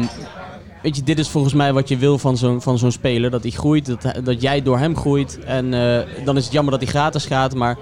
[0.82, 3.30] Weet je, dit is volgens mij wat je wil van zo'n van zo'n speler.
[3.30, 5.38] Dat hij groeit, dat, dat jij door hem groeit.
[5.44, 7.76] En eh, dan is het jammer dat hij gratis gaat, maar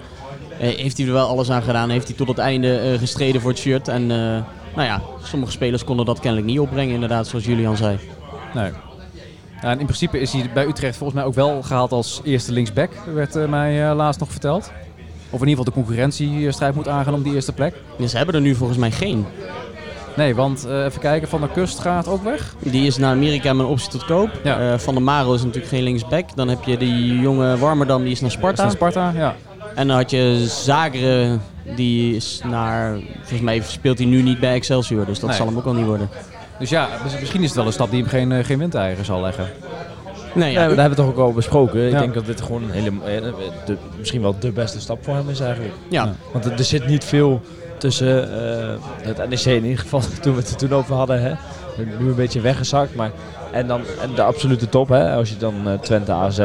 [0.59, 1.91] eh, heeft hij er wel alles aan gedaan.
[1.91, 3.89] Heeft hij tot het einde eh, gestreden voor het shirt.
[3.89, 7.99] En nou ja, sommige spelers konden dat kennelijk niet opbrengen inderdaad, zoals Julian zei.
[8.55, 8.71] Nee.
[9.63, 12.53] Ja, en in principe is hij bij Utrecht volgens mij ook wel gehaald als eerste
[12.53, 12.91] linksback.
[13.15, 14.73] Werd mij laatst nog verteld.
[15.31, 17.75] Of in ieder geval de concurrentiestrijd moet aangaan om die eerste plek.
[17.99, 19.27] Dus ze hebben er nu volgens mij geen.
[20.17, 22.55] Nee, want eh, even kijken, Van der Kust gaat ook weg.
[22.59, 24.31] Die is naar Amerika met een optie tot koop.
[24.45, 24.73] Ja.
[24.73, 26.37] Eh, van der Marel is natuurlijk geen linksback.
[26.37, 28.53] Dan heb je die jonge Warmerdam, die is naar Sparta.
[28.53, 29.35] Is naar Sparta, ja.
[29.75, 31.39] En dan had je Zagre,
[31.77, 32.99] die is naar...
[33.19, 35.39] Volgens mij speelt hij nu niet bij Excelsior, dus dat Nee.
[35.39, 36.09] zal hem ook al niet worden.
[36.59, 39.05] Dus ja, dus misschien is het wel een stap die hem geen, eh, geen windeieren
[39.05, 39.47] zal leggen.
[40.35, 41.87] Nee, Ja, ja, dat hebben we toch ook al besproken.
[41.87, 43.33] Ik denk dat dit gewoon een hele,
[43.67, 45.75] de, misschien wel de beste stap voor hem is eigenlijk.
[45.91, 46.13] ja.
[46.33, 47.41] Want er, er zit niet veel
[47.79, 51.23] tussen eh, het NEC in ieder geval, toen we het er toen over hadden.
[51.23, 51.35] Hè.
[51.99, 53.11] Nu een beetje weggezakt, maar
[53.53, 56.39] en dan en de absolute top, hè, als je dan eh, Twente AZ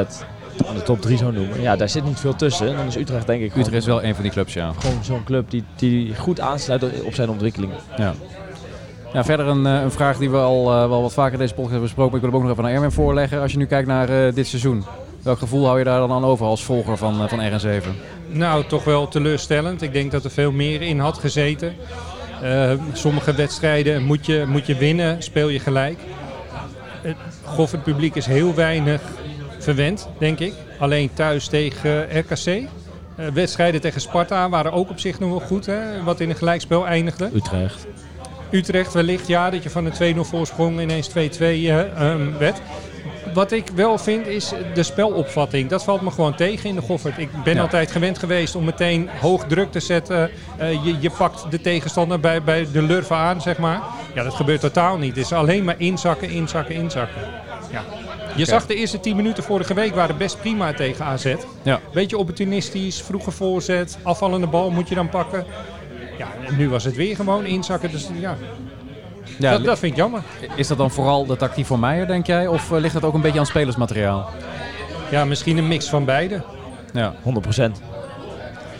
[0.68, 1.62] aan de top 3 zou noemen.
[1.62, 2.76] Ja, daar zit niet veel tussen.
[2.76, 4.72] Dan is Utrecht denk ik gewoon, Utrecht is wel een van die clubs, ja.
[4.80, 7.72] gewoon zo'n club die, die goed aansluit op zijn ontwikkeling.
[7.98, 8.14] Ja.
[9.14, 11.72] Ja, verder een, eh, een vraag die we al wel wat vaker in deze podcast
[11.72, 12.12] hebben besproken.
[12.12, 13.42] Maar ik wil hem ook nog even aan Erwin voorleggen.
[13.42, 14.84] Als je nu kijkt naar dit seizoen.
[15.24, 17.88] Welk gevoel hou je daar dan aan over als volger van, van RN7?
[18.32, 19.82] Nou, toch wel teleurstellend.
[19.82, 21.76] Ik denk dat er veel meer in had gezeten.
[22.42, 26.00] Eh, sommige wedstrijden moet je, moet je winnen, speel je gelijk.
[27.02, 29.02] Het Goffert publiek is heel weinig
[29.60, 30.54] verwend, denk ik.
[30.80, 32.70] Alleen thuis tegen eh, RKC.
[33.16, 36.36] Eh, wedstrijden tegen Sparta waren ook op zich nog wel goed, hè, wat in een
[36.36, 37.30] gelijkspel eindigde.
[37.34, 37.88] Utrecht.
[38.52, 42.62] Utrecht wellicht, ja, dat je van een 2-0 voorsprong ineens 2-2 eh, ehm, werd.
[43.34, 45.70] Wat ik wel vind is de spelopvatting.
[45.70, 47.18] Dat valt me gewoon tegen in de Goffert.
[47.18, 47.62] Ik ben Ja.
[47.62, 50.30] altijd gewend geweest om meteen hoog druk te zetten.
[50.58, 53.82] Eh, je, je pakt de tegenstander bij, bij de lurven aan, zeg maar.
[54.14, 55.16] Ja, dat gebeurt totaal niet.
[55.16, 57.22] Het is alleen maar inzakken, inzakken, inzakken.
[57.72, 57.84] Ja.
[58.36, 61.36] Je zag de eerste 10 minuten vorige week waren best prima tegen AZ.
[61.64, 61.80] Ja.
[61.94, 65.46] Beetje opportunistisch, vroege voorzet, afvallende bal moet je dan pakken.
[66.18, 67.92] Ja, en nu was het weer gewoon inzakken.
[67.92, 68.38] Dus ja,
[69.38, 70.22] Ja, dat, dat vind ik jammer.
[70.56, 72.48] Is dat dan vooral de tactiek van Meijer, denk jij?
[72.48, 74.30] Of eh, ligt dat ook een beetje aan spelersmateriaal?
[75.12, 76.42] Ja, misschien een mix van beide.
[76.94, 77.14] Ja.
[77.60, 77.72] 100%.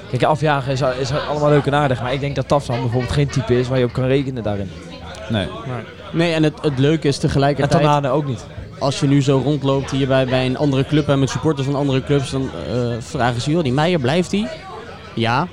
[0.10, 3.28] Kijk, afjagen is, is allemaal leuk en aardig, maar ik denk dat Tafsan bijvoorbeeld geen
[3.28, 4.72] type is waar je op kan rekenen daarin.
[5.30, 5.48] Nee.
[6.12, 7.82] Nee, en het, het leuke is En tegelijkertijd...
[7.82, 8.46] Tanane ook niet.
[8.80, 11.76] als je nu zo rondloopt hier bij, bij een andere club en met supporters van
[11.76, 14.48] andere clubs, dan eh, vragen ze, joh, die Meijer, blijft hij?
[15.16, 15.48] Ja.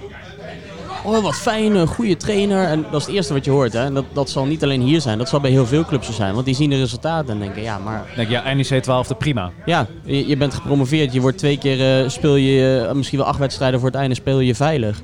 [1.09, 2.65] Oh, wat fijn, een goede trainer.
[2.65, 3.73] En dat is het eerste wat je hoort.
[3.73, 3.85] Hè.
[3.85, 6.13] En dat, dat zal niet alleen hier zijn, dat zal bij heel veel clubs zo
[6.13, 6.35] zijn.
[6.35, 9.51] Want die zien de resultaten en denken, ja, maar Denk je, ja, NEC 12e, prima.
[9.65, 11.13] ja, je, je bent gepromoveerd.
[11.13, 14.15] Je wordt twee keer, eh, speel je eh, misschien wel acht wedstrijden voor het einde,
[14.15, 15.01] speel je veilig.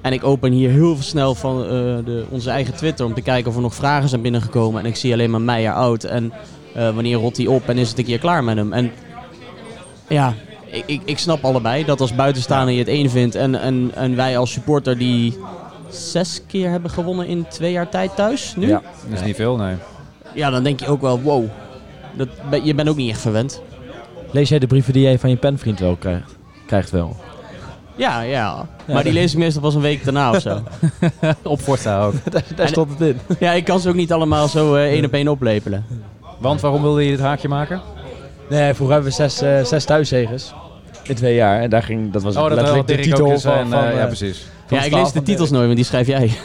[0.00, 1.68] En ik open hier heel snel van eh,
[2.04, 4.80] de, onze eigen Twitter om te kijken of er nog vragen zijn binnengekomen.
[4.80, 6.04] En ik zie alleen maar Meijer oud.
[6.04, 6.32] En
[6.74, 8.72] wanneer rot hij op en is het een keer klaar met hem.
[8.72, 8.90] En
[10.08, 10.34] ja,
[10.70, 13.34] ik, ik, ik snap allebei dat als buitenstaander je het één vindt.
[13.34, 15.38] En, en, en wij als supporter die
[15.88, 18.66] zes keer hebben gewonnen in twee jaar tijd thuis nu.
[18.66, 18.82] Ja.
[19.08, 19.74] Dat is niet veel, nee.
[20.34, 21.44] Ja, dan denk je ook wel, wow.
[22.16, 22.28] dat,
[22.62, 23.62] je bent ook niet echt verwend.
[24.30, 26.36] Lees jij de brieven die jij van je penvriend wel krijgt?
[26.66, 27.16] Krijgt wel.
[27.96, 28.66] Ja, ja.
[28.86, 30.62] Maar die lees ik meestal pas een week daarna of zo.
[31.42, 32.14] Op Forza ook.
[32.30, 33.20] daar daar stond het in.
[33.38, 35.84] ja, ik kan ze ook niet allemaal zo eh, één op één oplepelen.
[36.38, 37.80] Want waarom wilde je dit haakje maken?
[38.48, 40.52] Nee, vroeger hebben we zes, eh zes thuiszegers.
[41.02, 41.60] In twee jaar.
[41.60, 43.92] En daar ging, dat was Oh, dat letterlijk de titel eens, van, en, van, eh,
[43.92, 44.46] ja, eh, precies.
[44.66, 46.30] van Ja, ik lees de titels nooit, want die schrijf jij.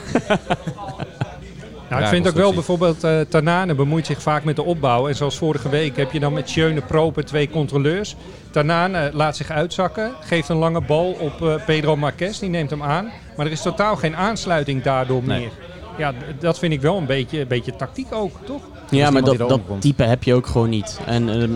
[1.89, 5.07] Nou, ik vind ook wel bijvoorbeeld eh Tanane bemoeit zich vaak met de opbouw.
[5.07, 8.15] En zoals vorige week heb je dan met Schöne Proper twee controleurs.
[8.51, 12.83] Tanane laat zich uitzakken, geeft een lange bal op eh, Pedro Marquez, die neemt hem
[12.83, 13.11] aan.
[13.37, 15.39] Maar er is totaal geen aansluiting daardoor Nee.
[15.39, 15.49] meer.
[15.97, 18.61] Ja, dat vind ik wel een beetje, een beetje tactiek ook, toch?
[18.89, 20.99] Ja, maar dat, dat type heb je ook gewoon niet.
[21.05, 21.51] En ehm,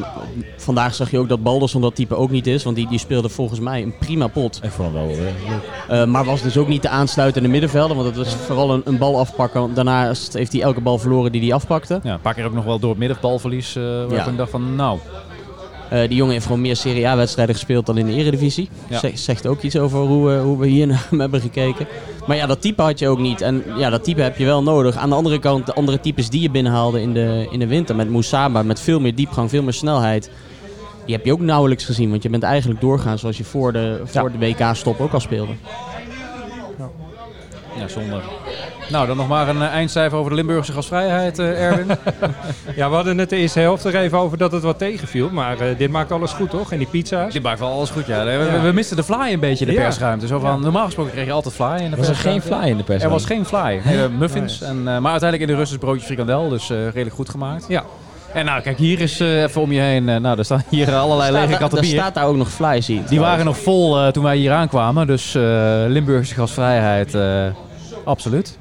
[0.58, 2.64] vandaag zag je ook dat Balderson dat type ook niet is.
[2.64, 4.60] Want die, die speelde volgens mij een prima pot.
[4.64, 6.02] Ik vond wel eh.
[6.02, 7.96] Eh, maar was dus ook niet te aansluiten in de middenvelden.
[7.96, 9.60] Want het was vooral een, een bal afpakken.
[9.62, 12.00] Want daarna heeft hij elke bal verloren die hij afpakte.
[12.04, 13.76] Ja, een paar keer ook nog wel door het middenbalverlies.
[13.76, 14.26] eh waar Ja.
[14.26, 15.00] ik dacht van, nou,
[15.90, 18.70] die jongen heeft gewoon meer Serie A-wedstrijden gespeeld dan in de Eredivisie.
[18.90, 19.02] Ja.
[19.14, 21.88] Zegt, ook iets over hoe, eh, hoe we hier naar hem hebben gekeken.
[22.28, 23.42] Maar ja, dat type had je ook niet.
[23.42, 24.96] En ja, dat type heb je wel nodig.
[24.96, 27.96] Aan de andere kant, de andere types die je binnenhaalde in de, in de winter.
[27.96, 30.32] Met Moussaba, met veel meer diepgang, veel meer snelheid.
[31.06, 32.10] Die heb je ook nauwelijks gezien.
[32.10, 35.54] Want je bent eigenlijk doorgaan zoals je voor de, voor de WK-stop ook al speelde.
[37.78, 38.22] ja, zonde.
[38.90, 41.88] Nou, dan nog maar een eh, eindcijfer over de Limburgse gasvrijheid, eh, Erwin.
[42.76, 45.30] Ja, we hadden het de eerste helft er even over dat het wat tegenviel.
[45.32, 46.72] Maar eh, dit maakt alles goed, toch?
[46.72, 47.34] En die pizza's.
[47.34, 48.24] Dit maakt wel alles goed, ja.
[48.26, 49.86] We, we- we misten de fly een beetje in de Ja.
[49.86, 50.28] persruimte.
[50.28, 52.48] Zo van, Normaal gesproken kreeg je altijd fly in de Was er geen persruimte.
[52.64, 53.04] fly in de pers?
[53.04, 53.82] Er was geen fly.
[53.86, 54.62] Nee, muffins.
[54.62, 57.66] En, eh, maar uiteindelijk in de rust is broodje frikandel, dus eh, redelijk goed gemaakt.
[57.68, 57.84] Ja.
[58.34, 60.04] En nou, kijk, hier is eh, even om je heen.
[60.04, 63.04] nou, er staan hier allerlei lege katten er staat daar ook nog fly, zie je.
[63.10, 65.08] Die waren nog vol eh, toen wij hier aankwamen.
[65.08, 65.42] Dus eh,
[65.88, 67.46] Limburgse gasvrijheid, eh,
[68.06, 68.58] absoluut.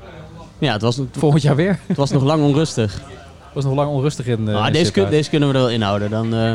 [0.59, 1.79] Ja, het was, Volgend jaar weer.
[1.87, 3.03] het was nog lang onrustig.
[3.53, 4.49] Was nog lang onrustig in.
[4.49, 6.11] eh, Ah, in deze, kun- deze kunnen we er wel inhouden.
[6.11, 6.53] Dan, eh,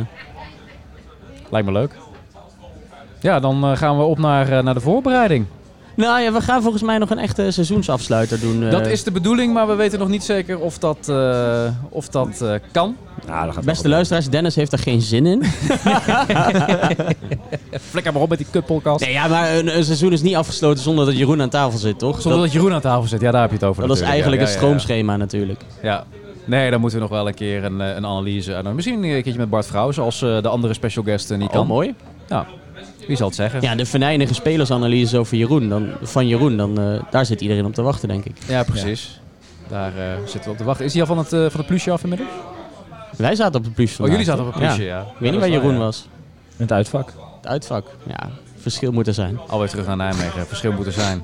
[1.50, 1.96] Lijkt me leuk.
[3.20, 5.46] Ja, dan eh, gaan we op naar, naar de voorbereiding.
[5.96, 8.64] Nou ja, we gaan volgens mij nog een echte seizoensafsluiter doen.
[8.64, 8.72] eh.
[8.72, 12.42] Dat is de bedoeling, maar we weten nog niet zeker of dat, eh, of dat
[12.42, 12.96] eh, kan.
[13.28, 15.44] Ja, dat gaat Beste luisteraars, Dennis heeft er geen zin in.
[17.90, 19.06] Flikker maar op met die kutpodcast.
[19.06, 22.00] Nee, ja, maar een, een seizoen is niet afgesloten zonder dat Jeroen aan tafel zit,
[22.00, 22.22] toch?
[22.22, 23.22] Zonder dat, dat Jeroen aan tafel zit.
[23.22, 23.88] Ja, daar heb je het over.
[23.88, 24.78] dat is eigenlijk Ja, het ja, ja, ja.
[24.80, 25.62] stroomschema natuurlijk.
[25.82, 26.04] Ja.
[26.46, 28.76] Nee, dan moeten we nog wel een keer een, een analyse aan doen.
[28.76, 31.68] Misschien een keertje met Bart Vrouws als eh, de andere special guest niet Oh, kan.
[31.68, 31.96] mooi.
[33.08, 33.62] Wie zal het zeggen?
[33.62, 37.74] Ja, de venijnige spelersanalyse over Jeroen, dan, van Jeroen, dan, eh, daar zit iedereen op
[37.74, 38.36] te wachten, denk ik.
[38.48, 39.20] Ja, precies.
[39.68, 40.86] Daar eh, zitten we op te wachten.
[40.86, 42.30] Is hij al van het, eh, van het plusje af inmiddels?
[43.18, 44.98] Wij zaten op het plus Oh, jullie zaten op het plusje, Ja.
[44.98, 45.02] ja.
[45.02, 46.08] Ik weet niet waar Jeroen was.
[46.58, 47.14] In het uitvak.
[47.42, 47.88] Het uitvak.
[48.08, 48.30] Ja,
[48.62, 49.40] verschil moet er zijn.
[49.48, 50.48] Alweer terug naar Nijmegen.
[50.48, 51.24] Verschil moet er zijn.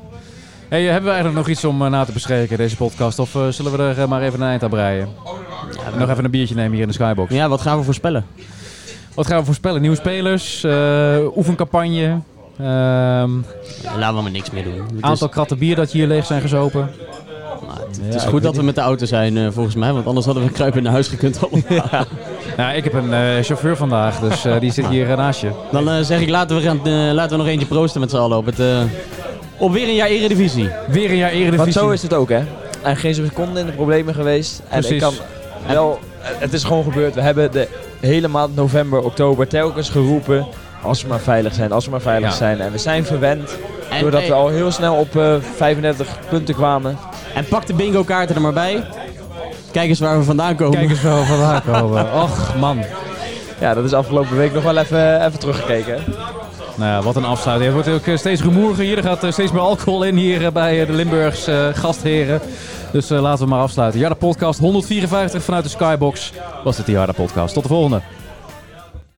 [0.69, 3.19] Hey, hebben we eigenlijk nog iets om na te bespreken, deze podcast?
[3.19, 5.07] Of zullen we er maar even een eind aan breien?
[5.93, 7.33] En nog even een biertje nemen hier in de Skybox.
[7.33, 8.25] Ja, wat gaan we voorspellen?
[9.17, 9.81] Wat gaan we voorspellen?
[9.81, 12.19] Nieuwe spelers, eh, oefencampagne,
[12.59, 12.65] ehm,
[13.83, 14.73] Ja, laten we maar niks meer doen.
[14.73, 16.89] Het is- aantal kratten bier dat hier leeg zijn gezopen.
[17.67, 20.05] nou, het, het is goed dat we met de auto zijn, eh, volgens mij, want
[20.07, 22.05] anders hadden we kruipen naar huis gekund allemaal.
[22.57, 25.49] Nou, ik heb een eh, chauffeur vandaag, dus eh, die zit hier naast je.
[25.71, 28.45] Dan zeg ik, laten we, gaan, laten we nog eentje proosten met z'n allen op,
[28.45, 28.81] het, eh,
[29.57, 30.69] op weer een jaar Eredivisie.
[30.87, 31.57] Weer een jaar Eredivisie.
[31.57, 32.41] Want zo is het ook, hè.
[32.83, 34.59] En geen seconde in de problemen geweest.
[34.69, 34.91] En Precies.
[34.91, 35.13] ik kan
[35.67, 35.99] wel...
[36.19, 37.15] Het is gewoon gebeurd.
[37.15, 37.67] We hebben de
[37.99, 40.47] hele maand november, oktober telkens geroepen...
[40.81, 42.35] Als we maar veilig zijn, als we maar veilig Ja.
[42.35, 42.61] zijn.
[42.61, 43.57] En we zijn verwend.
[43.89, 46.97] En, Doordat hey, we al heel snel op eh 35 punten kwamen.
[47.35, 48.83] en pak de bingo kaarten er maar bij.
[49.71, 50.77] Kijk eens waar we vandaan komen.
[50.77, 52.13] Kijk eens wel vandaan komen.
[52.13, 52.83] Och, man.
[53.59, 56.03] Ja, dat is afgelopen week nog wel even, even teruggekeken.
[56.75, 57.73] Nou ja, wat een afsluiting.
[57.75, 58.97] Het wordt ook eh, steeds rumoeriger hier.
[58.97, 62.41] Er gaat eh, steeds meer alcohol in hier eh, bij eh, de Limburgs eh, gastheren.
[62.91, 63.99] Dus eh, laten we maar afsluiten.
[63.99, 66.33] Ja, de podcast 154 vanuit de Skybox
[66.63, 67.53] was het de Jarda podcast.
[67.53, 68.01] Tot de volgende.